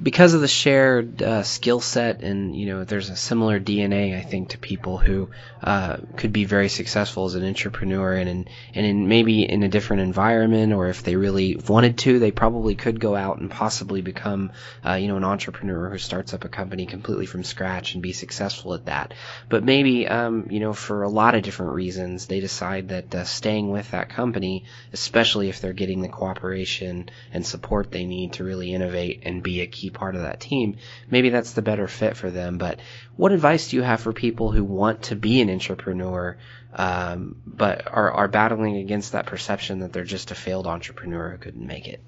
Because 0.00 0.34
of 0.34 0.40
the 0.40 0.48
shared 0.48 1.20
uh, 1.22 1.42
skill 1.42 1.80
set 1.80 2.22
and 2.22 2.54
you 2.54 2.66
know 2.66 2.84
there's 2.84 3.10
a 3.10 3.16
similar 3.16 3.58
DNA 3.58 4.16
I 4.16 4.22
think 4.22 4.50
to 4.50 4.58
people 4.58 4.96
who 4.96 5.30
uh, 5.62 5.96
could 6.16 6.32
be 6.32 6.44
very 6.44 6.68
successful 6.68 7.24
as 7.24 7.34
an 7.34 7.44
entrepreneur 7.44 8.12
and 8.12 8.28
in, 8.28 8.48
and 8.74 8.86
in 8.86 9.08
maybe 9.08 9.42
in 9.42 9.64
a 9.64 9.68
different 9.68 10.02
environment 10.02 10.72
or 10.72 10.88
if 10.88 11.02
they 11.02 11.16
really 11.16 11.56
wanted 11.56 11.98
to 11.98 12.20
they 12.20 12.30
probably 12.30 12.76
could 12.76 13.00
go 13.00 13.16
out 13.16 13.38
and 13.38 13.50
possibly 13.50 14.00
become 14.00 14.52
uh, 14.86 14.94
you 14.94 15.08
know 15.08 15.16
an 15.16 15.24
entrepreneur 15.24 15.90
who 15.90 15.98
starts 15.98 16.32
up 16.32 16.44
a 16.44 16.48
company 16.48 16.86
completely 16.86 17.26
from 17.26 17.42
scratch 17.42 17.94
and 17.94 18.02
be 18.02 18.12
successful 18.12 18.74
at 18.74 18.86
that. 18.86 19.14
But 19.48 19.64
maybe 19.64 20.06
um, 20.06 20.46
you 20.50 20.60
know 20.60 20.74
for 20.74 21.02
a 21.02 21.08
lot 21.08 21.34
of 21.34 21.42
different 21.42 21.72
reasons 21.72 22.26
they 22.26 22.38
decide 22.38 22.90
that 22.90 23.14
uh, 23.14 23.24
staying 23.24 23.70
with 23.70 23.90
that 23.90 24.10
company 24.10 24.64
especially 24.92 25.48
if 25.48 25.60
they're 25.60 25.72
getting 25.72 26.02
the 26.02 26.08
cooperation 26.08 27.10
and 27.32 27.44
support 27.44 27.90
they 27.90 28.04
need 28.04 28.34
to 28.34 28.44
really 28.44 28.72
innovate 28.72 29.22
and 29.24 29.42
be 29.42 29.60
a 29.60 29.66
key 29.66 29.87
key 29.88 29.96
part 29.96 30.14
of 30.14 30.22
that 30.22 30.40
team, 30.40 30.76
maybe 31.10 31.30
that's 31.30 31.52
the 31.52 31.62
better 31.62 31.88
fit 31.88 32.16
for 32.16 32.30
them. 32.30 32.58
But 32.58 32.80
what 33.16 33.32
advice 33.32 33.68
do 33.68 33.76
you 33.76 33.82
have 33.82 34.00
for 34.00 34.12
people 34.12 34.52
who 34.52 34.64
want 34.64 35.04
to 35.04 35.16
be 35.16 35.40
an 35.40 35.50
entrepreneur, 35.50 36.36
um, 36.74 37.36
but 37.46 37.86
are, 37.86 38.12
are 38.12 38.28
battling 38.28 38.76
against 38.76 39.12
that 39.12 39.26
perception 39.26 39.80
that 39.80 39.92
they're 39.92 40.04
just 40.04 40.30
a 40.30 40.34
failed 40.34 40.66
entrepreneur 40.66 41.30
who 41.30 41.38
couldn't 41.38 41.66
make 41.66 41.88
it? 41.88 42.02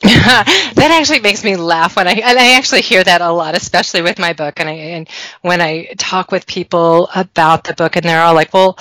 that 0.02 0.96
actually 0.98 1.20
makes 1.20 1.44
me 1.44 1.56
laugh 1.56 1.96
when 1.96 2.08
I 2.08 2.12
and 2.12 2.38
I 2.38 2.56
actually 2.56 2.80
hear 2.80 3.04
that 3.04 3.20
a 3.20 3.30
lot, 3.30 3.54
especially 3.54 4.00
with 4.00 4.18
my 4.18 4.32
book. 4.32 4.58
And 4.58 4.66
I 4.66 4.72
and 4.72 5.08
when 5.42 5.60
I 5.60 5.92
talk 5.98 6.32
with 6.32 6.46
people 6.46 7.10
about 7.14 7.64
the 7.64 7.74
book, 7.74 7.96
and 7.96 8.04
they're 8.06 8.22
all 8.22 8.32
like, 8.32 8.54
"Well, 8.54 8.78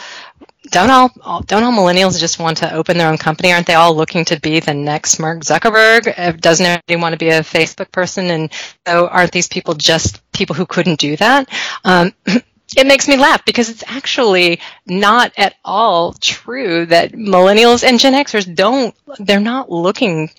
don't 0.72 0.90
all 0.90 1.42
don't 1.42 1.64
all 1.64 1.72
millennials 1.72 2.20
just 2.20 2.40
want 2.40 2.58
to 2.58 2.74
open 2.74 2.98
their 2.98 3.10
own 3.10 3.18
company? 3.18 3.52
Aren't 3.52 3.68
they 3.68 3.76
all 3.76 3.96
looking 3.96 4.26
to 4.26 4.40
be 4.40 4.60
the 4.60 4.74
next 4.74 5.20
Mark 5.20 5.40
Zuckerberg? 5.40 6.40
Doesn't 6.42 6.66
everybody 6.66 6.96
want 6.96 7.14
to 7.14 7.18
be 7.18 7.30
a 7.30 7.42
Facebook 7.42 7.92
person? 7.92 8.30
And 8.30 8.52
so 8.88 9.08
aren't 9.08 9.32
these 9.32 9.48
people 9.48 9.74
just 9.74 10.22
people 10.32 10.56
who 10.56 10.66
couldn't 10.66 11.00
do 11.00 11.16
that? 11.18 11.50
Um, 11.84 12.14
it 12.78 12.88
makes 12.88 13.08
me 13.08 13.18
laugh 13.18 13.44
because 13.46 13.70
it's 13.70 13.84
actually 13.88 14.60
not 14.86 15.34
at 15.38 15.56
all 15.66 16.14
true 16.14 16.86
that 16.86 17.14
millennials 17.14 17.84
and 17.84 18.00
Gen 18.00 18.14
Xers 18.14 18.54
don't, 18.54 18.96
they're 19.20 19.40
not 19.40 19.72
looking 19.72 20.30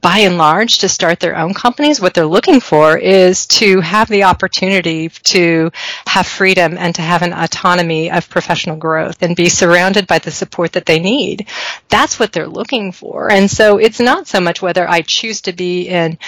by 0.00 0.18
and 0.18 0.38
large 0.38 0.78
to 0.78 0.88
start 0.88 1.20
their 1.20 1.36
own 1.36 1.52
companies 1.52 2.00
what 2.00 2.14
they're 2.14 2.24
looking 2.26 2.60
for 2.60 2.96
is 2.96 3.46
to 3.46 3.80
have 3.80 4.08
the 4.08 4.24
opportunity 4.24 5.08
to 5.08 5.70
have 6.06 6.26
freedom 6.26 6.76
and 6.78 6.94
to 6.94 7.02
have 7.02 7.22
an 7.22 7.32
autonomy 7.32 8.10
of 8.10 8.28
professional 8.30 8.76
growth 8.76 9.22
and 9.22 9.36
be 9.36 9.48
surrounded 9.48 10.06
by 10.06 10.18
the 10.18 10.30
support 10.30 10.72
that 10.72 10.86
they 10.86 10.98
need. 10.98 11.46
That's 11.88 12.18
what 12.18 12.32
they're 12.32 12.48
looking 12.48 12.92
for. 12.92 13.30
And 13.30 13.50
so 13.50 13.78
it's 13.78 14.00
not 14.00 14.26
so 14.26 14.40
much 14.40 14.62
whether 14.62 14.88
i 14.88 15.02
choose 15.02 15.42
to 15.42 15.52
be 15.52 15.88
in 15.88 16.18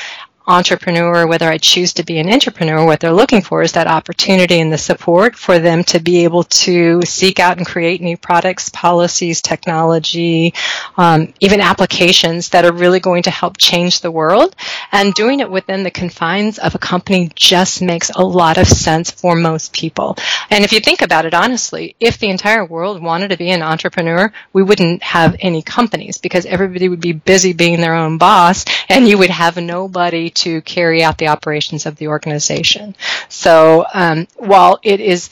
entrepreneur, 0.46 1.26
whether 1.26 1.48
I 1.48 1.56
choose 1.56 1.94
to 1.94 2.04
be 2.04 2.18
an 2.18 2.30
entrepreneur, 2.30 2.84
what 2.84 3.00
they're 3.00 3.12
looking 3.12 3.40
for 3.40 3.62
is 3.62 3.72
that 3.72 3.86
opportunity 3.86 4.60
and 4.60 4.70
the 4.70 4.76
support 4.78 5.36
for 5.36 5.58
them 5.58 5.82
to 5.84 6.00
be 6.00 6.24
able 6.24 6.44
to 6.44 7.00
seek 7.02 7.40
out 7.40 7.56
and 7.56 7.66
create 7.66 8.02
new 8.02 8.16
products, 8.16 8.68
policies, 8.68 9.40
technology, 9.40 10.52
um, 10.98 11.32
even 11.40 11.60
applications 11.60 12.50
that 12.50 12.66
are 12.66 12.72
really 12.72 13.00
going 13.00 13.22
to 13.22 13.30
help 13.30 13.56
change 13.56 14.00
the 14.00 14.10
world. 14.10 14.54
And 14.92 15.14
doing 15.14 15.40
it 15.40 15.50
within 15.50 15.82
the 15.82 15.90
confines 15.90 16.58
of 16.58 16.74
a 16.74 16.78
company 16.78 17.30
just 17.34 17.80
makes 17.80 18.10
a 18.10 18.22
lot 18.22 18.58
of 18.58 18.66
sense 18.66 19.10
for 19.10 19.34
most 19.34 19.72
people. 19.72 20.16
And 20.50 20.62
if 20.62 20.72
you 20.72 20.80
think 20.80 21.00
about 21.00 21.24
it 21.24 21.32
honestly, 21.32 21.96
if 22.00 22.18
the 22.18 22.28
entire 22.28 22.64
world 22.66 23.02
wanted 23.02 23.28
to 23.30 23.38
be 23.38 23.50
an 23.50 23.62
entrepreneur, 23.62 24.30
we 24.52 24.62
wouldn't 24.62 25.02
have 25.02 25.36
any 25.40 25.62
companies 25.62 26.18
because 26.18 26.44
everybody 26.44 26.88
would 26.90 27.00
be 27.00 27.12
busy 27.12 27.54
being 27.54 27.80
their 27.80 27.94
own 27.94 28.18
boss 28.18 28.66
and 28.90 29.08
you 29.08 29.16
would 29.16 29.30
have 29.30 29.56
nobody 29.56 30.30
to 30.34 30.60
carry 30.62 31.02
out 31.02 31.18
the 31.18 31.28
operations 31.28 31.86
of 31.86 31.96
the 31.96 32.08
organization. 32.08 32.94
So 33.28 33.86
um, 33.92 34.26
while 34.36 34.78
it 34.82 35.00
is 35.00 35.30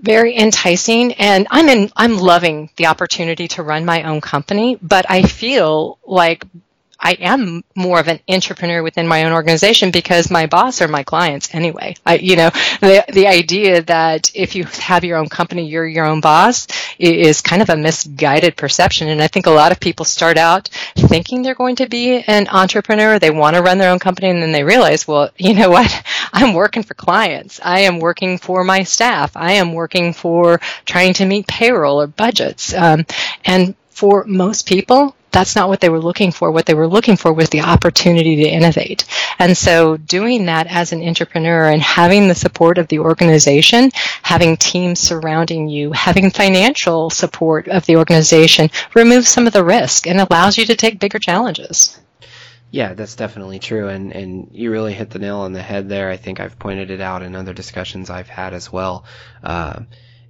very 0.00 0.36
enticing 0.36 1.12
and 1.14 1.46
I'm 1.50 1.68
in 1.68 1.90
I'm 1.96 2.18
loving 2.18 2.70
the 2.76 2.86
opportunity 2.86 3.46
to 3.48 3.62
run 3.62 3.84
my 3.84 4.02
own 4.02 4.20
company, 4.20 4.76
but 4.82 5.06
I 5.08 5.22
feel 5.22 5.98
like 6.04 6.44
I 7.02 7.12
am 7.14 7.64
more 7.74 7.98
of 7.98 8.06
an 8.06 8.20
entrepreneur 8.28 8.82
within 8.82 9.08
my 9.08 9.24
own 9.24 9.32
organization 9.32 9.90
because 9.90 10.30
my 10.30 10.46
boss 10.46 10.80
are 10.80 10.88
my 10.88 11.02
clients 11.02 11.52
anyway. 11.52 11.96
I, 12.06 12.18
you 12.18 12.36
know, 12.36 12.50
the, 12.80 13.04
the 13.12 13.26
idea 13.26 13.82
that 13.82 14.30
if 14.34 14.54
you 14.54 14.64
have 14.64 15.02
your 15.02 15.18
own 15.18 15.28
company, 15.28 15.66
you're 15.66 15.86
your 15.86 16.06
own 16.06 16.20
boss 16.20 16.68
is 17.00 17.40
kind 17.40 17.60
of 17.60 17.70
a 17.70 17.76
misguided 17.76 18.56
perception. 18.56 19.08
And 19.08 19.20
I 19.20 19.26
think 19.26 19.46
a 19.46 19.50
lot 19.50 19.72
of 19.72 19.80
people 19.80 20.04
start 20.04 20.38
out 20.38 20.68
thinking 20.96 21.42
they're 21.42 21.56
going 21.56 21.76
to 21.76 21.88
be 21.88 22.22
an 22.22 22.46
entrepreneur. 22.48 23.18
They 23.18 23.30
want 23.30 23.56
to 23.56 23.62
run 23.62 23.78
their 23.78 23.90
own 23.90 23.98
company 23.98 24.30
and 24.30 24.40
then 24.40 24.52
they 24.52 24.62
realize, 24.62 25.06
well, 25.08 25.30
you 25.38 25.54
know 25.54 25.70
what? 25.70 26.04
I'm 26.32 26.54
working 26.54 26.84
for 26.84 26.94
clients. 26.94 27.60
I 27.62 27.80
am 27.80 27.98
working 27.98 28.38
for 28.38 28.62
my 28.62 28.84
staff. 28.84 29.36
I 29.36 29.52
am 29.52 29.72
working 29.72 30.12
for 30.12 30.60
trying 30.84 31.14
to 31.14 31.26
meet 31.26 31.48
payroll 31.48 32.00
or 32.00 32.06
budgets. 32.06 32.72
Um, 32.72 33.06
and 33.44 33.74
for 33.90 34.24
most 34.24 34.66
people, 34.66 35.16
that's 35.32 35.56
not 35.56 35.68
what 35.68 35.80
they 35.80 35.88
were 35.88 36.00
looking 36.00 36.30
for. 36.30 36.50
What 36.50 36.66
they 36.66 36.74
were 36.74 36.86
looking 36.86 37.16
for 37.16 37.32
was 37.32 37.48
the 37.48 37.62
opportunity 37.62 38.36
to 38.36 38.48
innovate. 38.48 39.04
And 39.38 39.56
so 39.56 39.96
doing 39.96 40.46
that 40.46 40.66
as 40.68 40.92
an 40.92 41.02
entrepreneur 41.02 41.68
and 41.70 41.82
having 41.82 42.28
the 42.28 42.34
support 42.34 42.78
of 42.78 42.88
the 42.88 43.00
organization, 43.00 43.90
having 44.22 44.56
teams 44.56 45.00
surrounding 45.00 45.68
you, 45.68 45.92
having 45.92 46.30
financial 46.30 47.10
support 47.10 47.68
of 47.68 47.86
the 47.86 47.96
organization 47.96 48.70
removes 48.94 49.28
some 49.28 49.46
of 49.46 49.52
the 49.52 49.64
risk 49.64 50.06
and 50.06 50.20
allows 50.20 50.58
you 50.58 50.66
to 50.66 50.76
take 50.76 51.00
bigger 51.00 51.18
challenges. 51.18 51.98
Yeah, 52.70 52.94
that's 52.94 53.16
definitely 53.16 53.58
true, 53.58 53.88
and 53.88 54.12
and 54.12 54.48
you 54.52 54.70
really 54.70 54.94
hit 54.94 55.10
the 55.10 55.18
nail 55.18 55.40
on 55.40 55.52
the 55.52 55.60
head 55.60 55.90
there. 55.90 56.08
I 56.08 56.16
think 56.16 56.40
I've 56.40 56.58
pointed 56.58 56.90
it 56.90 57.02
out 57.02 57.20
in 57.20 57.36
other 57.36 57.52
discussions 57.52 58.08
I've 58.08 58.30
had 58.30 58.54
as 58.54 58.72
well. 58.72 59.04
Uh, 59.42 59.80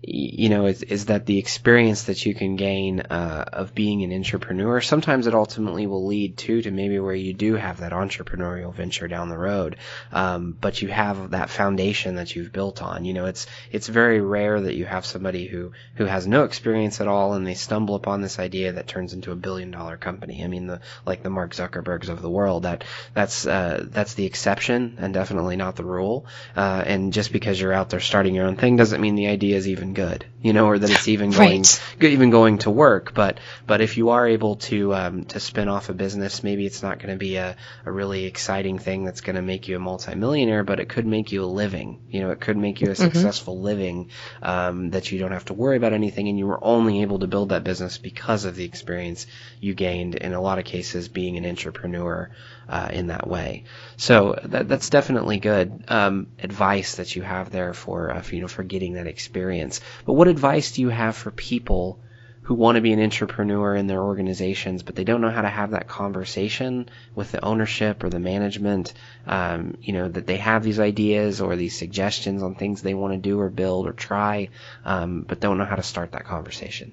you 0.03 0.49
know, 0.49 0.67
is, 0.67 0.83
is 0.83 1.07
that 1.07 1.27
the 1.27 1.39
experience 1.39 2.05
that 2.05 2.27
you 2.27 2.35
can 2.35 2.57
gain 2.57 3.01
uh, 3.01 3.45
of 3.53 3.73
being 3.73 4.03
an 4.03 4.13
entrepreneur, 4.13 4.81
sometimes 4.81 5.29
it 5.29 5.35
ultimately 5.35 5.87
will 5.87 6.07
lead 6.07 6.37
to 6.39 6.61
to 6.63 6.71
maybe 6.73 6.99
where 6.99 7.15
you 7.15 7.33
do 7.33 7.55
have 7.55 7.79
that 7.79 7.93
entrepreneurial 7.93 8.75
venture 8.75 9.07
down 9.07 9.29
the 9.29 9.39
road, 9.39 9.77
um, 10.11 10.57
but 10.61 10.83
you 10.83 10.89
have 10.89 11.31
that 11.31 11.51
foundation 11.51 12.17
that 12.17 12.35
you've 12.35 12.53
built 12.53 12.83
on. 12.83 13.05
You 13.05 13.15
know, 13.15 13.27
it's 13.27 13.47
it's 13.71 13.87
very 13.87 14.21
rare 14.21 14.61
that 14.61 14.75
you 14.75 14.85
have 14.87 15.07
somebody 15.07 15.47
who 15.47 15.71
who 15.95 16.05
has 16.05 16.27
no 16.27 16.45
experience 16.45 17.01
at 17.01 17.07
all 17.07 17.35
and 17.35 17.47
they 17.47 17.55
stumble 17.55 17.95
upon 17.95 18.23
this 18.23 18.41
idea 18.41 18.73
that 18.73 18.89
turns 18.89 19.13
into 19.13 19.31
a 19.31 19.37
billion 19.37 19.71
dollar 19.71 19.97
company. 19.97 20.43
I 20.43 20.49
mean, 20.49 20.67
the 20.67 20.81
like 21.07 21.23
the 21.23 21.31
Mark 21.31 21.53
Zuckerbergs 21.53 22.09
of 22.09 22.23
the 22.23 22.31
world. 22.31 22.65
That 22.65 22.83
that's 23.15 23.47
uh, 23.47 23.87
that's 23.89 24.15
the 24.15 24.27
exception 24.27 24.97
and 24.99 25.15
definitely 25.15 25.55
not 25.55 25.77
the 25.77 25.85
rule. 25.85 26.27
Uh, 26.57 26.83
and 26.85 27.13
just 27.13 27.33
because 27.33 27.61
you're 27.61 27.73
out 27.73 27.91
there 27.91 28.01
starting 28.01 28.35
your 28.35 28.47
own 28.47 28.57
thing 28.57 28.75
doesn't 28.75 29.01
mean 29.01 29.15
the 29.15 29.29
idea 29.29 29.57
is 29.57 29.69
even 29.69 29.92
good, 29.93 30.25
you 30.41 30.53
know, 30.53 30.67
or 30.67 30.79
that 30.79 30.91
it's 30.91 31.09
even 31.09 31.31
going 31.31 31.63
right. 31.63 32.03
even 32.03 32.31
going 32.31 32.59
to 32.59 32.71
work. 32.71 33.15
But 33.15 33.39
but 33.67 33.81
if 33.81 33.97
you 33.97 34.11
are 34.11 34.27
able 34.27 34.57
to 34.57 34.95
um, 34.95 35.25
to 35.27 35.41
spin 35.41 35.69
off 35.69 35.89
a 35.89 35.95
business, 35.95 36.43
maybe 36.43 36.67
it's 36.67 36.83
not 36.83 36.99
going 36.99 37.11
to 37.11 37.17
be 37.17 37.37
a, 37.37 37.57
a 37.85 37.93
really 37.93 38.25
exciting 38.25 38.79
thing 38.79 39.05
that's 39.05 39.21
going 39.21 39.37
to 39.37 39.43
make 39.43 39.69
you 39.69 39.77
a 39.77 39.79
multimillionaire, 39.79 40.65
but 40.65 40.81
it 40.81 40.89
could 40.89 41.07
make 41.07 41.33
you 41.33 41.45
a 41.45 41.47
living. 41.47 42.01
You 42.09 42.21
know, 42.21 42.31
it 42.31 42.41
could 42.41 42.57
make 42.57 42.81
you 42.81 42.89
a 42.89 42.91
mm-hmm. 42.91 43.05
successful 43.05 43.61
living 43.61 44.11
um, 44.43 44.91
that 44.91 45.13
you 45.13 45.19
don't 45.19 45.33
have 45.33 45.47
to 45.47 45.55
worry 45.55 45.77
about 45.77 45.93
anything, 45.93 46.29
and 46.29 46.39
you 46.39 46.47
were 46.47 46.63
only 46.63 47.03
able 47.03 47.21
to 47.21 47.27
build 47.27 47.51
that 47.51 47.65
business 47.65 47.99
because 47.99 48.45
of 48.45 48.57
the 48.57 48.65
experience 48.65 49.27
you 49.61 49.75
gained 49.75 50.15
in 50.15 50.33
a 50.33 50.41
lot 50.41 50.59
of 50.59 50.65
cases 50.65 51.09
being 51.09 51.37
an 51.37 51.47
entrepreneur 51.47 52.31
uh, 52.69 52.89
in 52.91 53.09
that 53.09 53.29
way. 53.29 53.65
So 53.99 54.39
that, 54.45 54.67
that's 54.67 54.89
definitely 54.89 55.39
good 55.39 55.85
um, 55.89 56.29
advice 56.39 56.97
that 56.97 57.15
you 57.15 57.21
have 57.21 57.51
there 57.51 57.75
for, 57.75 58.11
uh, 58.11 58.23
for 58.23 58.35
you 58.35 58.41
know 58.41 58.49
for 58.49 58.63
getting 58.63 58.95
that 58.95 59.07
experience. 59.07 59.82
But 60.05 60.15
what 60.15 60.29
advice 60.29 60.73
do 60.73 60.83
you 60.83 60.89
have 60.89 61.17
for 61.17 61.31
people? 61.31 61.99
who 62.45 62.55
want 62.55 62.75
to 62.75 62.81
be 62.81 62.93
an 62.93 63.01
entrepreneur 63.01 63.75
in 63.77 63.87
their 63.87 64.03
organizations, 64.03 64.83
but 64.83 64.97
they 64.97 65.05
don't 65.05 65.21
know 65.21 65.31
how 65.31 65.43
to 65.43 65.49
have 65.49 65.71
that 65.71 65.87
conversation 65.87 66.89
with 67.15 67.31
the 67.31 67.45
ownership 67.45 68.03
or 68.03 68.11
the 68.11 68.19
management. 68.19 68.93
Um, 69.27 69.79
you 69.81 69.93
know 69.93 70.09
that 70.09 70.27
they 70.27 70.39
have 70.39 70.65
these 70.65 70.81
ideas 70.81 71.41
or 71.41 71.55
these 71.55 71.79
suggestions 71.79 72.43
on 72.43 72.57
things 72.57 72.83
they 72.83 72.95
want 72.95 73.15
to 73.15 73.19
do 73.19 73.39
or 73.39 73.49
build 73.49 73.87
or 73.87 73.93
try, 73.93 74.49
um, 74.85 75.25
but 75.27 75.39
don't 75.39 75.57
know 75.57 75.65
how 75.65 75.77
to 75.77 75.85
start 75.85 76.13
that 76.13 76.25
conversation. 76.25 76.93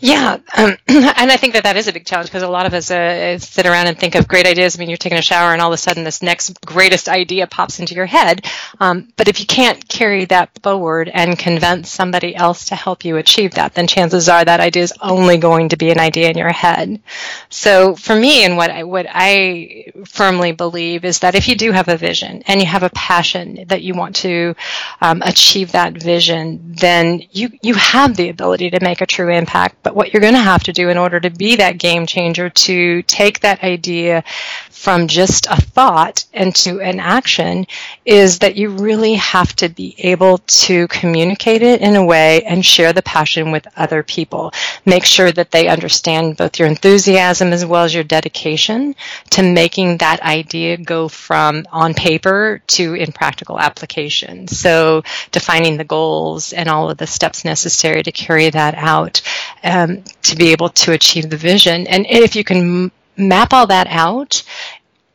Yeah, 0.00 0.38
um, 0.56 0.76
and 0.86 1.30
I 1.30 1.36
think 1.36 1.54
that 1.54 1.64
that 1.64 1.76
is 1.76 1.88
a 1.88 1.92
big 1.92 2.06
challenge 2.06 2.28
because 2.28 2.44
a 2.44 2.48
lot 2.48 2.66
of 2.66 2.74
us 2.74 2.90
uh, 2.90 3.36
sit 3.38 3.66
around 3.66 3.88
and 3.88 3.98
think 3.98 4.14
of 4.14 4.28
great 4.28 4.46
ideas. 4.46 4.76
I 4.76 4.78
mean, 4.78 4.88
you're 4.88 4.96
taking 4.96 5.18
a 5.18 5.22
shower 5.22 5.52
and 5.52 5.60
all 5.60 5.70
of 5.70 5.74
a 5.74 5.76
sudden 5.76 6.04
this 6.04 6.22
next 6.22 6.60
greatest 6.64 7.08
idea 7.08 7.48
pops 7.48 7.80
into 7.80 7.94
your 7.96 8.06
head. 8.06 8.46
Um, 8.78 9.12
but 9.16 9.26
if 9.26 9.40
you 9.40 9.46
can't 9.46 9.88
carry 9.88 10.24
that 10.26 10.50
forward 10.62 11.10
and 11.12 11.36
convince 11.36 11.90
somebody 11.90 12.34
else 12.36 12.66
to 12.66 12.76
help 12.76 13.04
you 13.04 13.16
achieve 13.16 13.54
that, 13.54 13.74
then 13.74 13.88
chances 13.88 14.28
are 14.28 14.44
that 14.44 14.60
idea 14.60 14.84
is 14.84 14.94
only 15.02 15.36
going 15.36 15.70
to 15.70 15.76
be 15.76 15.90
an 15.90 15.98
idea 15.98 16.30
in 16.30 16.38
your 16.38 16.52
head. 16.52 17.00
So 17.48 17.96
for 17.96 18.14
me, 18.14 18.44
and 18.44 18.56
what 18.56 18.70
I, 18.70 18.84
what 18.84 19.06
I 19.08 19.92
firmly 20.06 20.52
believe 20.52 21.04
is 21.04 21.20
that 21.20 21.34
if 21.34 21.48
you 21.48 21.56
do 21.56 21.72
have 21.72 21.88
a 21.88 21.96
vision 21.96 22.42
and 22.46 22.60
you 22.60 22.66
have 22.66 22.84
a 22.84 22.90
passion 22.90 23.64
that 23.66 23.82
you 23.82 23.94
want 23.94 24.14
to 24.16 24.54
um, 25.00 25.22
achieve 25.22 25.72
that 25.72 25.94
vision, 25.94 26.74
then 26.78 27.22
you 27.30 27.50
you 27.62 27.74
have 27.74 28.16
the 28.16 28.28
ability 28.28 28.70
to 28.70 28.80
make 28.80 29.00
a 29.00 29.06
true 29.06 29.30
impact 29.32 29.82
But 29.88 29.96
what 29.96 30.12
you're 30.12 30.20
going 30.20 30.34
to 30.34 30.40
have 30.40 30.64
to 30.64 30.72
do 30.74 30.90
in 30.90 30.98
order 30.98 31.18
to 31.18 31.30
be 31.30 31.56
that 31.56 31.78
game 31.78 32.04
changer, 32.04 32.50
to 32.50 33.00
take 33.04 33.40
that 33.40 33.62
idea 33.62 34.22
from 34.68 35.08
just 35.08 35.46
a 35.46 35.56
thought 35.56 36.26
into 36.34 36.82
an 36.82 37.00
action, 37.00 37.66
is 38.04 38.40
that 38.40 38.54
you 38.54 38.68
really 38.68 39.14
have 39.14 39.56
to 39.56 39.70
be 39.70 39.94
able 39.96 40.38
to 40.38 40.86
communicate 40.88 41.62
it 41.62 41.80
in 41.80 41.96
a 41.96 42.04
way 42.04 42.44
and 42.44 42.66
share 42.66 42.92
the 42.92 43.00
passion 43.00 43.50
with 43.50 43.66
other 43.76 44.02
people. 44.02 44.52
Make 44.84 45.06
sure 45.06 45.32
that 45.32 45.52
they 45.52 45.68
understand 45.68 46.36
both 46.36 46.58
your 46.58 46.68
enthusiasm 46.68 47.54
as 47.54 47.64
well 47.64 47.84
as 47.84 47.94
your 47.94 48.04
dedication 48.04 48.94
to 49.30 49.42
making 49.42 49.98
that 49.98 50.20
idea 50.20 50.76
go 50.76 51.08
from 51.08 51.66
on 51.72 51.94
paper 51.94 52.60
to 52.66 52.92
in 52.92 53.10
practical 53.10 53.58
application. 53.58 54.48
So 54.48 55.02
defining 55.32 55.78
the 55.78 55.84
goals 55.84 56.52
and 56.52 56.68
all 56.68 56.90
of 56.90 56.98
the 56.98 57.06
steps 57.06 57.42
necessary 57.42 58.02
to 58.02 58.12
carry 58.12 58.50
that 58.50 58.74
out 58.74 59.22
um, 59.64 60.02
to 60.22 60.36
be 60.36 60.52
able 60.52 60.68
to 60.70 60.92
achieve 60.92 61.30
the 61.30 61.36
vision. 61.36 61.86
And 61.86 62.06
if 62.08 62.36
you 62.36 62.44
can 62.44 62.90
map 63.16 63.52
all 63.52 63.66
that 63.66 63.86
out 63.88 64.42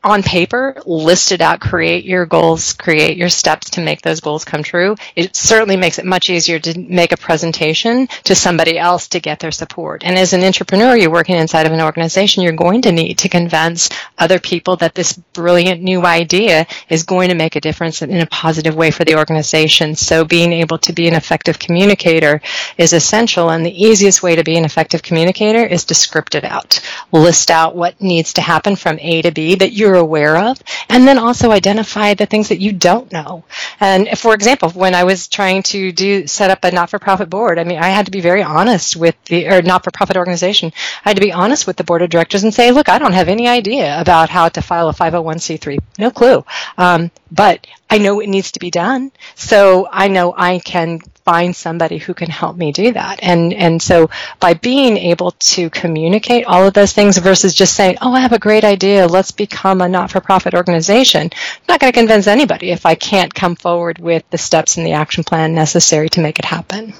on 0.04 0.22
paper, 0.22 0.76
list 0.84 1.32
it 1.32 1.40
out, 1.40 1.60
create 1.60 2.04
your 2.04 2.26
goals, 2.26 2.74
create 2.74 3.16
your 3.16 3.30
steps 3.30 3.70
to 3.70 3.80
make 3.80 4.02
those 4.02 4.20
goals 4.20 4.44
come 4.44 4.62
true. 4.62 4.94
It 5.16 5.34
certainly 5.34 5.78
makes 5.78 5.98
it 5.98 6.04
much 6.04 6.28
easier 6.28 6.58
to 6.58 6.78
make 6.78 7.12
a 7.12 7.16
presentation 7.16 8.06
to 8.24 8.34
somebody 8.34 8.78
else 8.78 9.08
to 9.08 9.20
get 9.20 9.40
their 9.40 9.50
support. 9.50 10.02
And 10.04 10.18
as 10.18 10.34
an 10.34 10.44
entrepreneur, 10.44 10.94
you're 10.94 11.10
working 11.10 11.36
inside 11.36 11.66
of 11.66 11.72
an 11.72 11.80
organization, 11.80 12.42
you're 12.42 12.52
going 12.52 12.82
to 12.82 12.92
need 12.92 13.18
to 13.18 13.30
convince 13.30 13.88
other 14.18 14.38
people 14.38 14.76
that 14.76 14.94
this 14.94 15.14
brilliant 15.14 15.82
new 15.82 16.04
idea 16.04 16.66
is 16.90 17.02
going 17.02 17.30
to 17.30 17.34
make 17.34 17.56
a 17.56 17.60
difference 17.60 18.02
in 18.02 18.20
a 18.20 18.26
positive 18.26 18.76
way 18.76 18.90
for 18.90 19.04
the 19.04 19.16
organization. 19.16 19.94
So 19.94 20.24
being 20.24 20.52
able 20.52 20.78
to 20.78 20.92
be 20.92 21.08
an 21.08 21.14
effective 21.14 21.58
communicator 21.58 22.42
is 22.76 22.92
essential. 22.92 23.50
And 23.50 23.64
the 23.64 23.84
easiest 23.84 24.22
way 24.22 24.36
to 24.36 24.44
be 24.44 24.56
an 24.56 24.66
effective 24.66 25.02
communicator 25.02 25.64
is 25.64 25.86
to 25.86 25.94
script 25.94 26.34
it 26.34 26.44
out. 26.44 26.80
List 27.10 27.50
out 27.50 27.74
what 27.74 28.00
needs 28.02 28.34
to 28.34 28.42
happen 28.42 28.76
from 28.76 28.98
A 29.00 29.22
to 29.22 29.32
B 29.32 29.54
that 29.54 29.72
you're 29.72 29.93
you're 29.94 30.02
aware 30.02 30.36
of, 30.36 30.60
and 30.88 31.06
then 31.06 31.18
also 31.18 31.50
identify 31.50 32.14
the 32.14 32.26
things 32.26 32.48
that 32.48 32.60
you 32.60 32.72
don't 32.72 33.10
know. 33.12 33.44
And 33.80 34.08
for 34.18 34.34
example, 34.34 34.70
when 34.70 34.94
I 34.94 35.04
was 35.04 35.28
trying 35.28 35.62
to 35.64 35.92
do 35.92 36.26
set 36.26 36.50
up 36.50 36.64
a 36.64 36.70
not-for-profit 36.70 37.30
board, 37.30 37.58
I 37.58 37.64
mean, 37.64 37.78
I 37.78 37.88
had 37.88 38.06
to 38.06 38.12
be 38.12 38.20
very 38.20 38.42
honest 38.42 38.96
with 38.96 39.14
the 39.26 39.46
or 39.48 39.62
not-for-profit 39.62 40.16
organization. 40.16 40.72
I 41.04 41.10
had 41.10 41.16
to 41.16 41.22
be 41.22 41.32
honest 41.32 41.66
with 41.66 41.76
the 41.76 41.84
board 41.84 42.02
of 42.02 42.10
directors 42.10 42.42
and 42.44 42.52
say, 42.52 42.70
look, 42.72 42.88
I 42.88 42.98
don't 42.98 43.12
have 43.12 43.28
any 43.28 43.48
idea 43.48 44.00
about 44.00 44.28
how 44.30 44.48
to 44.48 44.62
file 44.62 44.88
a 44.88 44.92
501c3, 44.92 45.78
no 45.98 46.10
clue. 46.10 46.44
Um, 46.78 47.10
but 47.30 47.66
I 47.88 47.98
know 47.98 48.20
it 48.20 48.28
needs 48.28 48.52
to 48.52 48.60
be 48.60 48.70
done, 48.70 49.12
so 49.34 49.88
I 49.90 50.08
know 50.08 50.34
I 50.36 50.58
can 50.58 51.00
find 51.24 51.56
somebody 51.56 51.98
who 51.98 52.14
can 52.14 52.30
help 52.30 52.56
me 52.56 52.72
do 52.72 52.92
that. 52.92 53.20
And 53.22 53.52
and 53.54 53.80
so 53.80 54.10
by 54.40 54.54
being 54.54 54.96
able 54.96 55.32
to 55.32 55.70
communicate 55.70 56.44
all 56.44 56.66
of 56.66 56.74
those 56.74 56.92
things 56.92 57.18
versus 57.18 57.54
just 57.54 57.74
saying, 57.74 57.98
"Oh, 58.00 58.12
I 58.12 58.20
have 58.20 58.32
a 58.32 58.38
great 58.38 58.64
idea. 58.64 59.06
Let's 59.06 59.30
become 59.32 59.80
a 59.80 59.88
not-for-profit 59.88 60.54
organization." 60.54 61.22
I'm 61.32 61.64
not 61.68 61.80
going 61.80 61.92
to 61.92 61.98
convince 61.98 62.26
anybody 62.26 62.70
if 62.70 62.86
I 62.86 62.94
can't 62.94 63.32
come 63.32 63.56
forward 63.56 63.98
with 63.98 64.28
the 64.30 64.38
steps 64.38 64.76
in 64.76 64.84
the 64.84 64.92
action 64.92 65.24
plan 65.24 65.54
necessary 65.54 66.08
to 66.10 66.20
make 66.20 66.38
it 66.38 66.44
happen. 66.44 66.94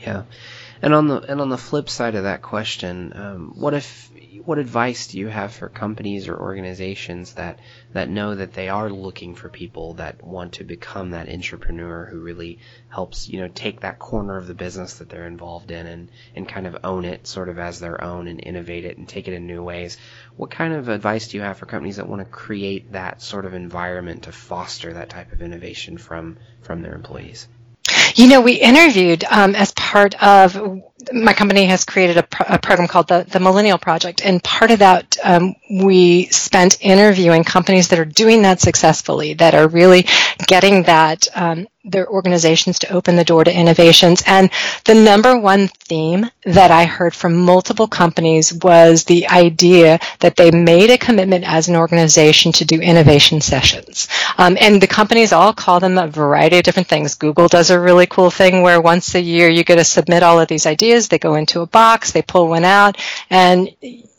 Yeah. 0.00 0.22
And 0.80 0.94
on 0.94 1.06
the 1.06 1.20
and 1.20 1.40
on 1.40 1.48
the 1.48 1.58
flip 1.58 1.88
side 1.88 2.14
of 2.14 2.24
that 2.24 2.42
question, 2.42 3.12
um, 3.14 3.52
what 3.54 3.74
if 3.74 4.10
what 4.44 4.58
advice 4.58 5.06
do 5.08 5.18
you 5.18 5.28
have 5.28 5.52
for 5.52 5.68
companies 5.68 6.28
or 6.28 6.36
organizations 6.38 7.34
that 7.34 7.58
that 7.92 8.08
know 8.08 8.34
that 8.34 8.52
they 8.52 8.68
are 8.68 8.90
looking 8.90 9.34
for 9.34 9.48
people 9.48 9.94
that 9.94 10.22
want 10.22 10.54
to 10.54 10.64
become 10.64 11.10
that 11.10 11.28
entrepreneur 11.28 12.06
who 12.06 12.18
really 12.20 12.58
helps 12.88 13.28
you 13.28 13.40
know 13.40 13.48
take 13.48 13.80
that 13.80 13.98
corner 13.98 14.36
of 14.36 14.46
the 14.46 14.54
business 14.54 14.94
that 14.94 15.08
they're 15.08 15.26
involved 15.26 15.70
in 15.70 15.86
and 15.86 16.10
and 16.34 16.48
kind 16.48 16.66
of 16.66 16.76
own 16.84 17.04
it 17.04 17.26
sort 17.26 17.48
of 17.48 17.58
as 17.58 17.80
their 17.80 18.02
own 18.02 18.28
and 18.28 18.40
innovate 18.42 18.84
it 18.84 18.96
and 18.96 19.08
take 19.08 19.28
it 19.28 19.34
in 19.34 19.46
new 19.46 19.62
ways. 19.62 19.98
What 20.36 20.50
kind 20.50 20.74
of 20.74 20.88
advice 20.88 21.28
do 21.28 21.36
you 21.36 21.42
have 21.42 21.58
for 21.58 21.66
companies 21.66 21.96
that 21.96 22.08
want 22.08 22.20
to 22.20 22.26
create 22.26 22.92
that 22.92 23.22
sort 23.22 23.44
of 23.44 23.54
environment 23.54 24.24
to 24.24 24.32
foster 24.32 24.94
that 24.94 25.10
type 25.10 25.32
of 25.32 25.42
innovation 25.42 25.98
from 25.98 26.38
from 26.62 26.82
their 26.82 26.94
employees? 26.94 27.48
You 28.14 28.28
know, 28.28 28.40
we 28.40 28.54
interviewed 28.54 29.24
um, 29.24 29.54
as 29.54 29.72
part 29.72 30.20
of 30.22 30.82
my 31.12 31.32
company 31.32 31.64
has 31.66 31.84
created 31.84 32.18
a, 32.18 32.22
pro- 32.22 32.46
a, 32.54 32.58
program 32.58 32.88
called 32.88 33.08
the, 33.08 33.26
the 33.28 33.40
Millennial 33.40 33.78
Project, 33.78 34.24
and 34.24 34.42
part 34.42 34.70
of 34.70 34.80
that 34.80 35.16
um, 35.22 35.56
we 35.72 36.26
spent 36.26 36.76
interviewing 36.82 37.44
companies 37.44 37.88
that 37.88 37.98
are 37.98 38.04
doing 38.04 38.42
that 38.42 38.60
successfully, 38.60 39.32
that 39.34 39.54
are 39.54 39.68
really 39.68 40.06
getting 40.46 40.82
that 40.82 41.26
um, 41.34 41.66
their 41.82 42.06
organizations 42.08 42.78
to 42.80 42.92
open 42.92 43.16
the 43.16 43.24
door 43.24 43.42
to 43.42 43.52
innovations. 43.52 44.22
And 44.26 44.50
the 44.84 44.94
number 44.94 45.38
one 45.38 45.68
theme 45.68 46.30
that 46.44 46.70
I 46.70 46.84
heard 46.84 47.14
from 47.14 47.36
multiple 47.36 47.88
companies 47.88 48.52
was 48.52 49.04
the 49.04 49.28
idea 49.28 49.98
that 50.20 50.36
they 50.36 50.50
made 50.50 50.90
a 50.90 50.98
commitment 50.98 51.44
as 51.44 51.68
an 51.68 51.76
organization 51.76 52.52
to 52.52 52.66
do 52.66 52.78
innovation 52.78 53.40
sessions. 53.40 54.08
Um, 54.36 54.58
and 54.60 54.80
the 54.80 54.86
companies 54.86 55.32
all 55.32 55.54
call 55.54 55.80
them 55.80 55.96
a 55.96 56.06
variety 56.06 56.58
of 56.58 56.64
different 56.64 56.88
things. 56.88 57.14
Google 57.14 57.48
does 57.48 57.70
a 57.70 57.80
really 57.80 58.06
cool 58.06 58.30
thing 58.30 58.60
where 58.60 58.80
once 58.80 59.14
a 59.14 59.20
year 59.20 59.48
you 59.48 59.64
get 59.64 59.76
to 59.76 59.84
submit 59.84 60.22
all 60.22 60.38
of 60.38 60.48
these 60.48 60.66
ideas. 60.66 61.08
They 61.08 61.18
go 61.18 61.34
into 61.34 61.62
a 61.62 61.66
box, 61.66 62.12
they 62.12 62.22
pull 62.22 62.48
one 62.48 62.64
out, 62.64 62.98
and 63.30 63.70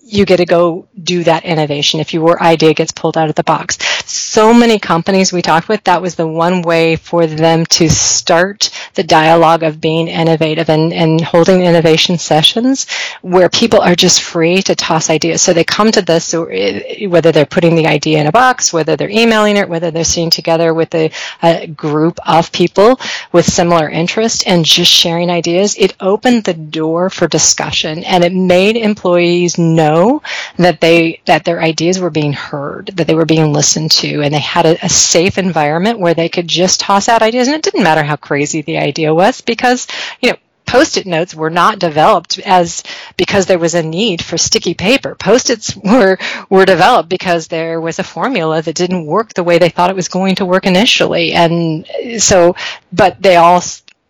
you 0.05 0.25
get 0.25 0.37
to 0.37 0.45
go 0.45 0.87
do 1.01 1.23
that 1.23 1.45
innovation 1.45 2.01
if 2.01 2.13
your 2.13 2.41
idea 2.43 2.73
gets 2.73 2.91
pulled 2.91 3.17
out 3.17 3.29
of 3.29 3.35
the 3.35 3.43
box. 3.43 3.77
So 4.05 4.53
many 4.53 4.77
companies 4.77 5.31
we 5.31 5.41
talked 5.41 5.69
with, 5.69 5.81
that 5.85 6.01
was 6.01 6.15
the 6.15 6.27
one 6.27 6.61
way 6.61 6.97
for 6.97 7.25
them 7.25 7.65
to 7.67 7.89
start 7.89 8.69
the 8.95 9.03
dialogue 9.03 9.63
of 9.63 9.79
being 9.79 10.09
innovative 10.09 10.69
and, 10.69 10.91
and 10.91 11.21
holding 11.21 11.61
innovation 11.61 12.17
sessions 12.17 12.85
where 13.21 13.47
people 13.47 13.79
are 13.79 13.95
just 13.95 14.21
free 14.21 14.61
to 14.63 14.75
toss 14.75 15.09
ideas. 15.09 15.41
So 15.41 15.53
they 15.53 15.63
come 15.63 15.91
to 15.93 16.01
this, 16.01 16.33
eh, 16.33 17.07
whether 17.07 17.31
they're 17.31 17.45
putting 17.45 17.75
the 17.75 17.87
idea 17.87 18.19
in 18.19 18.27
a 18.27 18.31
box, 18.31 18.73
whether 18.73 18.97
they're 18.97 19.09
emailing 19.09 19.55
it, 19.55 19.69
whether 19.69 19.89
they're 19.89 20.03
sitting 20.03 20.29
together 20.29 20.73
with 20.73 20.93
a, 20.95 21.11
a 21.41 21.67
group 21.67 22.19
of 22.27 22.51
people 22.51 22.99
with 23.31 23.45
similar 23.45 23.89
interest 23.89 24.45
and 24.47 24.65
just 24.65 24.91
sharing 24.91 25.29
ideas, 25.29 25.75
it 25.77 25.95
opened 26.01 26.43
the 26.43 26.53
door 26.53 27.09
for 27.09 27.27
discussion 27.27 28.03
and 28.03 28.23
it 28.23 28.33
made 28.33 28.75
employees 28.75 29.57
know 29.57 30.02
know 30.03 30.21
that 30.57 30.81
they 30.81 31.21
that 31.25 31.45
their 31.45 31.61
ideas 31.61 31.99
were 31.99 32.09
being 32.09 32.33
heard, 32.33 32.87
that 32.95 33.07
they 33.07 33.15
were 33.15 33.25
being 33.25 33.53
listened 33.53 33.91
to, 33.91 34.21
and 34.21 34.33
they 34.33 34.39
had 34.39 34.65
a, 34.65 34.85
a 34.85 34.89
safe 34.89 35.37
environment 35.37 35.99
where 35.99 36.13
they 36.13 36.29
could 36.29 36.47
just 36.47 36.79
toss 36.79 37.09
out 37.09 37.21
ideas, 37.21 37.47
and 37.47 37.55
it 37.55 37.63
didn't 37.63 37.83
matter 37.83 38.03
how 38.03 38.15
crazy 38.15 38.61
the 38.61 38.77
idea 38.77 39.13
was 39.13 39.41
because 39.41 39.87
you 40.21 40.29
know 40.31 40.37
post-it 40.65 41.05
notes 41.05 41.35
were 41.35 41.49
not 41.49 41.77
developed 41.77 42.39
as 42.39 42.83
because 43.17 43.45
there 43.45 43.59
was 43.59 43.75
a 43.75 43.83
need 43.83 44.23
for 44.23 44.37
sticky 44.37 44.73
paper. 44.73 45.15
Post-its 45.15 45.75
were 45.75 46.17
were 46.49 46.65
developed 46.65 47.09
because 47.09 47.47
there 47.47 47.79
was 47.79 47.99
a 47.99 48.03
formula 48.03 48.61
that 48.61 48.75
didn't 48.75 49.05
work 49.05 49.33
the 49.33 49.43
way 49.43 49.57
they 49.59 49.69
thought 49.69 49.89
it 49.89 49.95
was 49.95 50.07
going 50.07 50.35
to 50.35 50.45
work 50.45 50.65
initially. 50.65 51.33
And 51.33 51.85
so 52.17 52.55
but 52.91 53.21
they 53.21 53.35
all 53.35 53.61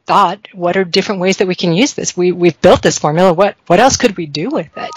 thought, 0.05 0.47
what 0.53 0.75
are 0.77 0.83
different 0.83 1.21
ways 1.21 1.37
that 1.37 1.47
we 1.47 1.55
can 1.55 1.73
use 1.73 1.93
this? 1.93 2.15
We, 2.15 2.31
we've 2.31 2.59
built 2.61 2.81
this 2.81 2.99
formula. 2.99 3.33
What, 3.33 3.55
what 3.67 3.79
else 3.79 3.97
could 3.97 4.17
we 4.17 4.25
do 4.25 4.49
with 4.49 4.69
it? 4.75 4.91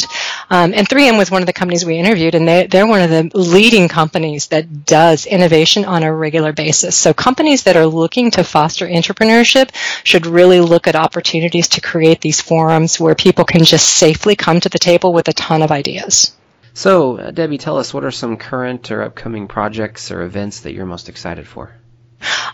Um, 0.49 0.73
and 0.75 0.89
3M 0.89 1.19
was 1.19 1.31
one 1.31 1.43
of 1.43 1.47
the 1.47 1.53
companies 1.53 1.85
we 1.85 1.99
interviewed, 1.99 2.35
and 2.35 2.47
they, 2.47 2.67
they're 2.67 2.87
one 2.87 3.01
of 3.01 3.11
the 3.11 3.31
leading 3.37 3.89
companies 3.89 4.49
that 4.49 4.85
does 4.85 5.27
innovation 5.27 5.85
on 5.85 6.03
a 6.03 6.13
regular 6.13 6.53
basis. 6.53 6.97
So 6.97 7.13
companies 7.13 7.65
that 7.65 7.77
are 7.77 7.87
looking 7.87 8.31
to 8.33 8.45
foster 8.45 8.87
entrepreneurship 8.87 9.71
should 10.05 10.27
really 10.27 10.61
look 10.61 10.87
at 10.87 10.95
opportunities 10.95 11.69
to 11.71 11.81
create 11.81 12.21
these 12.21 12.41
forums 12.41 13.01
where 13.01 13.15
people 13.15 13.45
can 13.45 13.65
just 13.65 13.89
safely 13.89 14.37
come 14.37 14.61
to 14.61 14.69
the 14.69 14.79
table 14.79 15.13
with 15.13 15.29
a 15.29 15.33
ton 15.33 15.63
of 15.63 15.73
ideas. 15.73 16.33
So, 16.75 17.31
Debbie, 17.33 17.59
tell 17.59 17.79
us 17.79 17.95
what 17.95 18.05
are 18.05 18.11
some 18.11 18.37
current 18.37 18.91
or 18.91 19.03
upcoming 19.03 19.49
projects 19.49 20.11
or 20.11 20.23
events 20.23 20.61
that 20.61 20.75
you're 20.75 20.87
most 20.87 21.09
excited 21.09 21.47
for? 21.47 21.73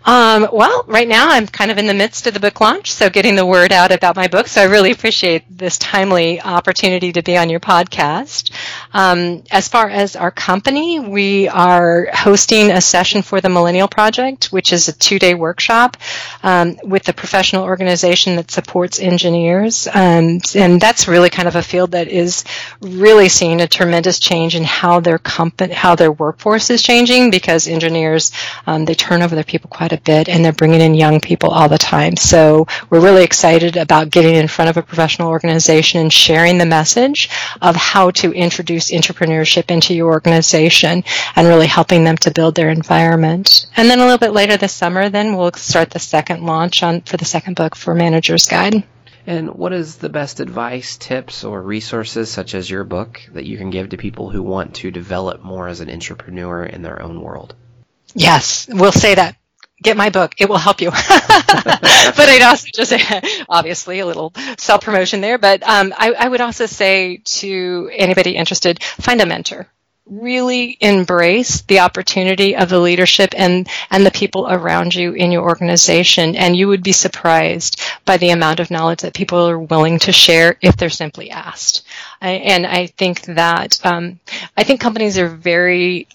Um, 0.05 0.49
well, 0.53 0.85
right 0.89 1.07
now 1.07 1.31
I'm 1.31 1.47
kind 1.47 1.71
of 1.71 1.79
in 1.79 1.87
the 1.87 1.95
midst 1.95 2.27
of 2.27 2.35
the 2.35 2.41
book 2.41 2.61
launch, 2.61 2.93
so 2.93 3.09
getting 3.09 3.37
the 3.37 3.47
word 3.47 3.73
out 3.73 3.93
about 3.93 4.17
my 4.17 4.27
book. 4.27 4.49
So 4.49 4.61
I 4.61 4.65
really 4.65 4.91
appreciate 4.91 5.45
this 5.49 5.79
timely 5.79 6.41
opportunity 6.41 7.13
to 7.13 7.23
be 7.23 7.37
on 7.37 7.49
your 7.51 7.61
podcast. 7.61 8.51
Um, 8.93 9.45
as 9.51 9.69
far 9.69 9.89
as 9.89 10.17
our 10.17 10.31
company, 10.31 10.99
we 10.99 11.49
are 11.49 12.09
hosting 12.13 12.71
a 12.71 12.81
session 12.81 13.23
for 13.23 13.41
the 13.41 13.49
Millennial 13.49 13.89
Project, 13.89 14.47
which 14.47 14.73
is 14.73 14.89
a 14.89 14.93
two-day 14.93 15.35
workshop 15.35 15.97
um, 16.43 16.79
with 16.83 17.05
the 17.05 17.13
professional 17.13 17.65
organization 17.65 18.37
that 18.37 18.51
supports 18.51 18.99
engineers, 18.99 19.87
um, 19.87 20.41
and 20.55 20.81
that's 20.81 21.07
really 21.07 21.31
kind 21.31 21.47
of 21.49 21.57
a 21.57 21.63
field 21.63 21.93
that 21.93 22.09
is 22.09 22.45
really 22.81 23.29
seeing 23.29 23.61
a 23.61 23.69
tremendous 23.69 24.19
change 24.19 24.57
in 24.57 24.65
how 24.65 25.01
their 25.01 25.19
company, 25.19 25.73
how 25.73 25.95
their 25.95 26.11
workforce 26.13 26.71
is 26.71 26.83
changing 26.83 27.31
because 27.31 27.69
engineers 27.69 28.33
um, 28.67 28.85
they 28.85 28.95
turn 28.95 29.23
over 29.23 29.35
their 29.35 29.45
people 29.53 29.71
quite 29.71 29.93
a 29.93 30.01
bit 30.01 30.29
and 30.29 30.45
they're 30.45 30.53
bringing 30.53 30.81
in 30.81 30.95
young 30.95 31.21
people 31.21 31.51
all 31.51 31.69
the 31.69 31.79
time. 31.79 32.17
So 32.17 32.67
we're 32.91 33.01
really 33.01 33.23
excited 33.23 33.77
about 33.77 34.11
getting 34.11 34.35
in 34.35 34.49
front 34.49 34.71
of 34.71 34.77
a 34.79 34.83
professional 34.83 35.29
organization 35.29 36.01
and 36.01 36.13
sharing 36.13 36.59
the 36.59 36.67
message 36.67 37.29
of 37.61 37.77
how 37.77 38.11
to 38.13 38.33
introduce 38.33 38.91
entrepreneurship 38.91 39.71
into 39.71 39.95
your 39.95 40.11
organization 40.11 41.05
and 41.37 41.47
really 41.47 41.67
helping 41.67 42.03
them 42.03 42.17
to 42.17 42.31
build 42.31 42.55
their 42.55 42.71
environment. 42.71 43.67
And 43.77 43.89
then 43.89 43.99
a 44.01 44.03
little 44.03 44.19
bit 44.19 44.33
later 44.33 44.57
this 44.57 44.73
summer, 44.73 45.11
then 45.11 45.37
we'll 45.37 45.53
start 45.53 45.91
the 45.91 45.99
second 45.99 46.45
launch 46.45 46.83
on 46.83 47.03
for 47.03 47.19
the 47.19 47.27
second 47.27 47.55
book 47.55 47.77
for 47.77 47.95
Manager's 47.95 48.49
Guide. 48.49 48.85
And 49.27 49.55
what 49.55 49.73
is 49.73 49.97
the 49.97 50.09
best 50.09 50.41
advice, 50.41 50.97
tips, 50.97 51.45
or 51.45 51.63
resources, 51.63 52.31
such 52.31 52.55
as 52.55 52.69
your 52.69 52.83
book, 52.83 53.21
that 53.35 53.45
you 53.45 53.57
can 53.57 53.71
give 53.71 53.91
to 53.91 53.97
people 53.97 54.31
who 54.31 54.43
want 54.43 54.75
to 54.77 54.91
develop 54.91 55.45
more 55.45 55.69
as 55.69 55.81
an 55.81 55.91
entrepreneur 55.91 56.65
in 56.65 56.83
their 56.83 57.01
own 57.01 57.21
world? 57.21 57.55
Yes, 58.15 58.69
we'll 58.69 58.93
say 58.93 59.15
that. 59.15 59.37
Get 59.83 59.97
my 59.97 60.11
book. 60.11 60.35
It 60.39 60.49
will 60.49 60.59
help 60.59 60.81
you. 60.81 60.91
but 60.91 62.19
I'd 62.19 62.43
also 62.43 62.69
just 62.73 62.91
say, 62.91 63.01
obviously, 63.49 64.01
a 64.01 64.07
little 64.07 64.33
self 64.59 64.83
promotion 64.85 65.21
there. 65.21 65.39
But 65.39 65.63
um, 65.63 65.93
I, 65.97 66.13
I 66.13 66.29
would 66.29 66.41
also 66.41 66.67
say 66.67 67.19
to 67.25 67.91
anybody 67.93 68.37
interested, 68.37 68.83
find 68.83 69.21
a 69.21 69.27
mentor 69.27 69.67
really 70.07 70.77
embrace 70.81 71.63
the 71.63 71.79
opportunity 71.79 72.57
of 72.57 72.69
the 72.69 72.79
leadership 72.79 73.33
and, 73.37 73.69
and 73.91 74.05
the 74.05 74.11
people 74.11 74.47
around 74.51 74.95
you 74.95 75.13
in 75.13 75.31
your 75.31 75.43
organization. 75.43 76.35
And 76.37 76.57
you 76.57 76.69
would 76.69 76.83
be 76.83 76.93
surprised 76.93 77.81
by 78.05 78.17
the 78.17 78.31
amount 78.31 78.61
of 78.61 78.71
knowledge 78.71 79.01
that 79.03 79.15
people 79.15 79.49
are 79.49 79.59
willing 79.59 79.99
to 80.01 80.13
share 80.13 80.57
if 80.61 80.77
they're 80.77 80.91
simply 80.91 81.31
asked. 81.31 81.87
I, 82.21 82.33
and 82.33 82.67
I 82.67 82.87
think 82.87 83.23
that, 83.23 83.85
um, 83.87 84.19
I 84.57 84.65
think 84.65 84.81
companies 84.81 85.19
are 85.19 85.29
very 85.29 86.09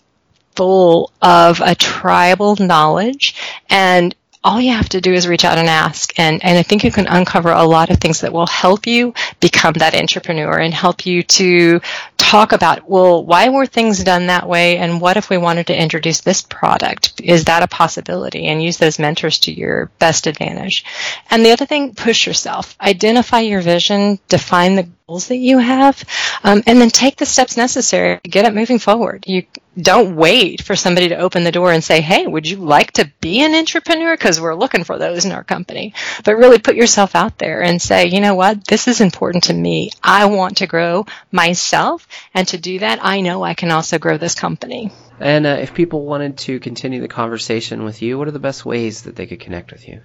full 0.57 1.13
of 1.21 1.61
a 1.63 1.75
tribal 1.75 2.55
knowledge 2.59 3.35
and 3.69 4.15
all 4.43 4.61
you 4.61 4.71
have 4.71 4.89
to 4.89 5.01
do 5.01 5.13
is 5.13 5.27
reach 5.27 5.45
out 5.45 5.57
and 5.57 5.67
ask. 5.67 6.17
And, 6.19 6.43
and 6.43 6.57
I 6.57 6.63
think 6.63 6.83
you 6.83 6.91
can 6.91 7.07
uncover 7.07 7.51
a 7.51 7.63
lot 7.63 7.89
of 7.89 7.99
things 7.99 8.21
that 8.21 8.33
will 8.33 8.47
help 8.47 8.87
you 8.87 9.13
become 9.39 9.73
that 9.73 9.95
entrepreneur 9.95 10.59
and 10.59 10.73
help 10.73 11.05
you 11.05 11.23
to 11.23 11.81
talk 12.17 12.51
about, 12.51 12.89
well, 12.89 13.23
why 13.23 13.49
were 13.49 13.65
things 13.65 14.03
done 14.03 14.27
that 14.27 14.47
way? 14.47 14.77
And 14.77 14.99
what 14.99 15.17
if 15.17 15.29
we 15.29 15.37
wanted 15.37 15.67
to 15.67 15.81
introduce 15.81 16.21
this 16.21 16.41
product? 16.41 17.21
Is 17.23 17.45
that 17.45 17.63
a 17.63 17.67
possibility? 17.67 18.47
And 18.47 18.63
use 18.63 18.77
those 18.77 18.99
mentors 18.99 19.39
to 19.39 19.51
your 19.53 19.89
best 19.99 20.27
advantage. 20.27 20.83
And 21.29 21.45
the 21.45 21.51
other 21.51 21.65
thing, 21.65 21.95
push 21.95 22.27
yourself. 22.27 22.75
Identify 22.81 23.41
your 23.41 23.61
vision, 23.61 24.19
define 24.27 24.75
the 24.75 24.89
goals 25.07 25.29
that 25.29 25.37
you 25.37 25.57
have, 25.57 26.03
um, 26.43 26.61
and 26.67 26.81
then 26.81 26.89
take 26.89 27.15
the 27.15 27.25
steps 27.25 27.55
necessary 27.55 28.19
to 28.23 28.29
get 28.29 28.45
it 28.45 28.53
moving 28.53 28.79
forward. 28.79 29.23
You 29.25 29.43
don't 29.79 30.15
wait 30.15 30.61
for 30.61 30.75
somebody 30.75 31.09
to 31.09 31.17
open 31.17 31.43
the 31.43 31.51
door 31.51 31.71
and 31.71 31.83
say, 31.83 32.01
"Hey, 32.01 32.27
would 32.27 32.47
you 32.47 32.57
like 32.57 32.91
to 32.93 33.11
be 33.21 33.41
an 33.41 33.55
entrepreneur?" 33.55 34.17
Because 34.27 34.41
we're 34.41 34.55
looking 34.55 34.83
for 34.83 34.97
those 34.97 35.23
in 35.23 35.31
our 35.31 35.45
company. 35.45 35.93
But 36.25 36.35
really, 36.35 36.59
put 36.59 36.75
yourself 36.75 37.15
out 37.15 37.37
there 37.37 37.63
and 37.63 37.81
say, 37.81 38.07
"You 38.07 38.19
know 38.19 38.35
what? 38.35 38.67
This 38.67 38.89
is 38.89 38.99
important 38.99 39.45
to 39.45 39.53
me. 39.53 39.91
I 40.03 40.25
want 40.25 40.57
to 40.57 40.67
grow 40.67 41.05
myself, 41.31 42.05
and 42.33 42.45
to 42.49 42.57
do 42.57 42.79
that, 42.79 42.99
I 43.01 43.21
know 43.21 43.41
I 43.41 43.53
can 43.53 43.71
also 43.71 43.99
grow 43.99 44.17
this 44.17 44.35
company." 44.35 44.91
And 45.21 45.45
uh, 45.45 45.59
if 45.61 45.73
people 45.73 46.03
wanted 46.03 46.39
to 46.39 46.59
continue 46.59 46.99
the 46.99 47.07
conversation 47.07 47.85
with 47.85 48.01
you, 48.01 48.17
what 48.17 48.27
are 48.27 48.31
the 48.31 48.47
best 48.49 48.65
ways 48.65 49.03
that 49.03 49.15
they 49.15 49.27
could 49.27 49.39
connect 49.39 49.71
with 49.71 49.87
you? 49.87 50.01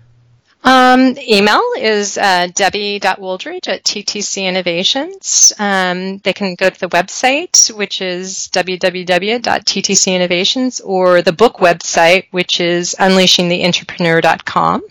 Um, 0.64 1.16
email 1.18 1.60
is 1.76 2.16
uh, 2.16 2.46
debbie.wooldridge 2.54 3.66
at 3.68 3.82
TTC 3.82 4.44
Innovations. 4.44 5.52
Um, 5.58 6.18
they 6.18 6.32
can 6.32 6.54
go 6.54 6.70
to 6.70 6.80
the 6.80 6.88
website, 6.88 7.72
which 7.72 8.00
is 8.00 8.48
www.ttcinnovations, 8.52 10.80
or 10.84 11.22
the 11.22 11.32
book 11.32 11.56
website, 11.56 12.26
which 12.30 12.60
is 12.60 12.94
unleashingtheintrapreneur.com. 12.98 14.82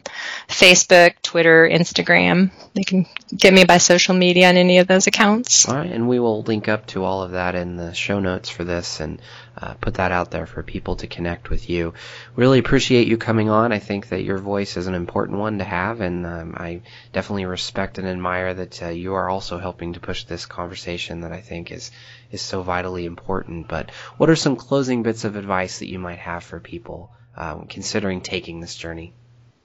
Facebook, 0.49 1.13
Twitter, 1.21 1.69
Instagram. 1.71 2.51
They 2.73 2.83
can 2.83 3.05
get 3.35 3.53
me 3.53 3.63
by 3.63 3.77
social 3.77 4.13
media 4.13 4.49
on 4.49 4.57
any 4.57 4.79
of 4.79 4.87
those 4.87 5.07
accounts. 5.07 5.69
All 5.69 5.75
right, 5.75 5.91
and 5.91 6.09
we 6.09 6.19
will 6.19 6.43
link 6.43 6.67
up 6.67 6.85
to 6.87 7.05
all 7.05 7.23
of 7.23 7.31
that 7.31 7.55
in 7.55 7.77
the 7.77 7.93
show 7.93 8.19
notes 8.19 8.49
for 8.49 8.65
this 8.65 8.99
and 8.99 9.21
uh, 9.61 9.75
put 9.75 9.95
that 9.95 10.11
out 10.11 10.31
there 10.31 10.47
for 10.47 10.63
people 10.63 10.95
to 10.95 11.07
connect 11.07 11.49
with 11.49 11.69
you. 11.69 11.93
Really 12.35 12.59
appreciate 12.59 13.07
you 13.07 13.17
coming 13.17 13.49
on. 13.49 13.71
I 13.71 13.79
think 13.79 14.09
that 14.09 14.23
your 14.23 14.39
voice 14.39 14.75
is 14.75 14.87
an 14.87 14.95
important 14.95 15.37
one 15.37 15.59
to 15.59 15.63
have, 15.63 16.01
and 16.01 16.25
um, 16.25 16.55
I 16.57 16.81
definitely 17.13 17.45
respect 17.45 17.97
and 17.97 18.07
admire 18.07 18.53
that 18.53 18.81
uh, 18.81 18.89
you 18.89 19.13
are 19.13 19.29
also 19.29 19.59
helping 19.59 19.93
to 19.93 19.99
push 19.99 20.23
this 20.23 20.45
conversation 20.45 21.21
that 21.21 21.31
I 21.31 21.41
think 21.41 21.71
is 21.71 21.91
is 22.31 22.41
so 22.41 22.63
vitally 22.63 23.05
important. 23.05 23.67
But 23.67 23.91
what 24.17 24.29
are 24.29 24.35
some 24.35 24.55
closing 24.55 25.03
bits 25.03 25.25
of 25.25 25.35
advice 25.35 25.79
that 25.79 25.89
you 25.89 25.99
might 25.99 26.19
have 26.19 26.43
for 26.43 26.59
people 26.59 27.11
uh, 27.37 27.59
considering 27.69 28.21
taking 28.21 28.59
this 28.59 28.75
journey? 28.75 29.13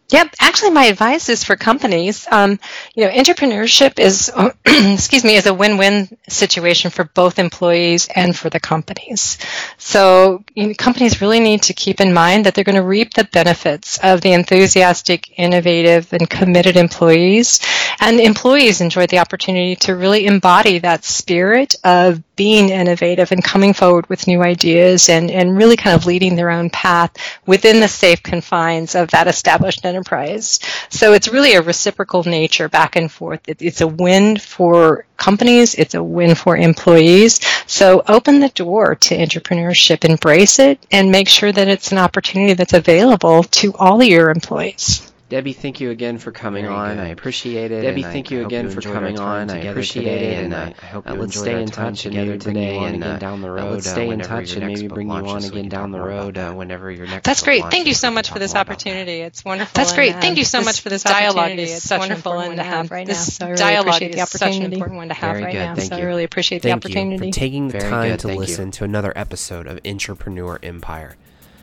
Yep. 0.08 0.36
Actually, 0.38 0.70
my 0.70 0.84
advice 0.84 1.28
is 1.28 1.42
for 1.42 1.56
companies. 1.56 2.28
Um, 2.30 2.60
you 2.94 3.04
know, 3.04 3.10
intrapreneurship 3.10 3.98
is, 3.98 4.30
excuse 4.66 5.24
me, 5.24 5.34
is 5.34 5.46
a 5.46 5.54
win-win 5.54 6.16
situation 6.28 6.92
for 6.92 7.04
both 7.04 7.40
employees 7.40 8.08
and 8.14 8.36
for 8.36 8.48
the 8.48 8.60
companies. 8.60 9.38
So 9.78 10.44
you 10.54 10.68
know, 10.68 10.74
companies 10.74 11.20
really 11.20 11.40
need 11.40 11.62
to 11.64 11.74
keep 11.74 12.00
in 12.00 12.14
mind 12.14 12.46
that 12.46 12.54
they're 12.54 12.62
going 12.62 12.76
to 12.76 12.82
reap 12.82 13.14
the 13.14 13.24
benefits 13.24 13.98
of 13.98 14.20
the 14.20 14.32
enthusiastic, 14.32 15.36
innovative, 15.38 16.12
and 16.12 16.30
committed 16.30 16.76
employees. 16.76 17.58
And 18.00 18.20
employees 18.20 18.80
enjoy 18.80 19.06
the 19.08 19.18
opportunity 19.18 19.74
to 19.76 19.96
really 19.96 20.26
embody 20.26 20.78
that 20.80 21.04
spirit 21.04 21.74
of 21.82 22.22
being 22.36 22.68
innovative 22.68 23.32
and 23.32 23.42
coming 23.42 23.72
forward 23.72 24.08
with 24.08 24.26
new 24.26 24.42
ideas 24.42 25.08
and, 25.08 25.30
and 25.30 25.56
really 25.56 25.76
kind 25.76 25.96
of 25.96 26.06
leading 26.06 26.36
their 26.36 26.50
own 26.50 26.68
path 26.68 27.10
within 27.46 27.80
the 27.80 27.88
safe 27.88 28.22
confines 28.22 28.94
of 28.94 29.08
that 29.08 29.26
established 29.26 29.82
enterprise. 29.96 30.60
So 30.90 31.12
it's 31.14 31.28
really 31.28 31.54
a 31.54 31.62
reciprocal 31.62 32.22
nature 32.24 32.68
back 32.68 32.96
and 32.96 33.10
forth. 33.10 33.40
It, 33.48 33.62
it's 33.62 33.80
a 33.80 33.86
win 33.86 34.36
for 34.36 35.06
companies, 35.16 35.74
it's 35.74 35.94
a 35.94 36.02
win 36.02 36.34
for 36.34 36.56
employees. 36.56 37.40
So 37.66 38.02
open 38.06 38.40
the 38.40 38.50
door 38.50 38.94
to 38.94 39.16
intrapreneurship, 39.16 40.04
embrace 40.04 40.58
it, 40.58 40.84
and 40.90 41.10
make 41.10 41.28
sure 41.28 41.52
that 41.52 41.68
it's 41.68 41.92
an 41.92 41.98
opportunity 41.98 42.54
that's 42.54 42.74
available 42.74 43.42
to 43.42 43.74
all 43.74 44.02
your 44.02 44.30
employees. 44.30 45.12
Debbie, 45.28 45.54
thank 45.54 45.80
you 45.80 45.90
again 45.90 46.18
for 46.18 46.30
coming 46.30 46.66
Very 46.66 46.74
on. 46.74 46.96
Good. 46.96 47.02
I 47.02 47.08
appreciate 47.08 47.72
it. 47.72 47.82
Debbie, 47.82 48.04
thank 48.04 48.30
you 48.30 48.46
again 48.46 48.70
for 48.70 48.80
coming 48.80 49.18
on. 49.18 49.50
I 49.50 49.58
appreciate 49.58 50.06
it, 50.06 50.44
and 50.44 50.54
I, 50.54 50.66
uh, 50.66 50.72
I 50.80 50.86
hope 50.86 51.10
uh, 51.10 51.14
let's 51.14 51.36
stay 51.36 51.60
in 51.60 51.68
touch 51.68 52.06
and 52.06 52.14
maybe 52.14 52.38
bring 52.38 52.56
you 52.56 52.78
on 52.78 52.94
again 52.94 53.18
down 53.18 53.40
the 53.40 53.50
road. 53.50 53.72
let's 53.72 53.90
stay 53.90 54.08
in 54.08 54.20
touch 54.20 54.54
and 54.54 54.66
maybe 54.66 54.86
bring 54.86 55.08
you 55.08 55.14
on 55.14 55.42
again 55.42 55.68
down 55.68 55.90
the 55.90 55.98
road 55.98 56.38
uh, 56.38 56.52
whenever 56.52 56.92
your 56.92 57.06
next. 57.06 57.24
That's 57.24 57.42
great. 57.42 57.64
Thank 57.72 57.88
you 57.88 57.94
so 57.94 58.08
uh, 58.08 58.12
much 58.12 58.30
for 58.30 58.38
this 58.38 58.54
uh, 58.54 58.58
opportunity. 58.58 59.20
It's 59.20 59.44
wonderful. 59.44 59.72
That's 59.74 59.94
great. 59.94 60.14
Thank 60.14 60.38
you 60.38 60.44
so 60.44 60.62
much 60.62 60.80
for 60.80 60.90
this 60.90 61.02
dialogue. 61.02 61.50
It's 61.58 61.90
wonderful 61.90 62.02
an 62.02 62.12
important 62.12 62.48
one 62.48 62.56
to 62.58 62.62
have 62.62 62.90
right 62.92 63.06
now. 63.06 63.14
This 63.14 63.38
dialogue 63.38 64.02
is 64.02 64.30
such 64.30 64.56
an 64.56 64.72
important 64.72 64.96
one 64.96 65.08
to 65.08 65.14
have 65.14 65.36
right 65.40 65.54
now. 65.54 65.74
So 65.74 65.96
I 65.96 66.02
really 66.02 66.24
appreciate 66.24 66.62
the 66.62 66.70
opportunity. 66.70 67.18
Thank 67.18 67.26
you 67.26 67.32
for 67.32 67.38
taking 67.38 67.68
the 67.68 67.80
time 67.80 68.16
to 68.18 68.28
listen 68.28 68.70
to 68.72 68.84
another 68.84 69.12
episode 69.16 69.66
of 69.66 69.82
Intrapreneur 69.82 70.60
Empire. 70.62 71.16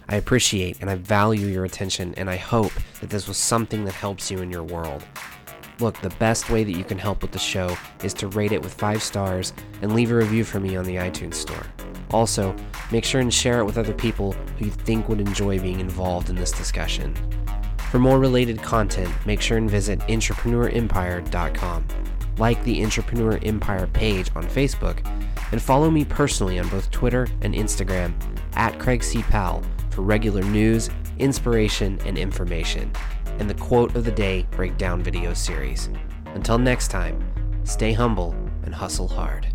I 0.09 0.17
appreciate 0.17 0.77
and 0.81 0.89
I 0.89 0.95
value 0.95 1.47
your 1.47 1.65
attention, 1.65 2.13
and 2.15 2.29
I 2.29 2.35
hope 2.35 2.71
that 2.99 3.09
this 3.09 3.27
was 3.27 3.37
something 3.37 3.85
that 3.85 3.93
helps 3.93 4.29
you 4.29 4.39
in 4.39 4.51
your 4.51 4.63
world. 4.63 5.03
Look, 5.79 5.99
the 6.01 6.09
best 6.11 6.49
way 6.49 6.63
that 6.63 6.77
you 6.77 6.83
can 6.83 6.99
help 6.99 7.21
with 7.21 7.31
the 7.31 7.39
show 7.39 7.75
is 8.03 8.13
to 8.15 8.27
rate 8.27 8.51
it 8.51 8.61
with 8.61 8.73
5 8.73 9.01
stars 9.01 9.53
and 9.81 9.93
leave 9.93 10.11
a 10.11 10.15
review 10.15 10.43
for 10.43 10.59
me 10.59 10.75
on 10.75 10.85
the 10.85 10.95
iTunes 10.95 11.35
Store. 11.35 11.65
Also, 12.11 12.55
make 12.91 13.03
sure 13.03 13.21
and 13.21 13.33
share 13.33 13.59
it 13.59 13.65
with 13.65 13.77
other 13.77 13.93
people 13.93 14.33
who 14.57 14.65
you 14.65 14.71
think 14.71 15.09
would 15.09 15.19
enjoy 15.19 15.59
being 15.59 15.79
involved 15.79 16.29
in 16.29 16.35
this 16.35 16.51
discussion. 16.51 17.15
For 17.89 17.97
more 17.99 18.19
related 18.19 18.61
content, 18.61 19.11
make 19.25 19.41
sure 19.41 19.57
and 19.57 19.69
visit 19.69 19.99
intrapreneurempire.com. 20.01 21.87
Like 22.37 22.63
the 22.63 22.81
Intrapreneur 22.81 23.45
Empire 23.45 23.87
page 23.87 24.31
on 24.35 24.43
Facebook, 24.43 25.05
and 25.51 25.61
follow 25.61 25.91
me 25.91 26.03
personally 26.03 26.59
on 26.59 26.67
both 26.69 26.89
Twitter 26.91 27.27
and 27.41 27.53
Instagram 27.53 28.13
at 28.55 28.79
Craig 28.79 29.03
C. 29.03 29.21
Powell 29.23 29.63
for 29.93 30.01
regular 30.01 30.43
news, 30.43 30.89
inspiration, 31.19 31.99
and 32.06 32.17
information, 32.17 32.91
and 33.39 33.49
the 33.49 33.53
Quote 33.53 33.95
of 33.95 34.03
the 34.03 34.12
Day 34.12 34.45
Breakdown 34.51 35.01
video 35.01 35.34
series. 35.34 35.89
Until 36.34 36.58
next 36.58 36.89
time, 36.89 37.23
stay 37.63 37.93
humble 37.93 38.36
and 38.63 38.73
hustle 38.73 39.08
hard. 39.08 39.52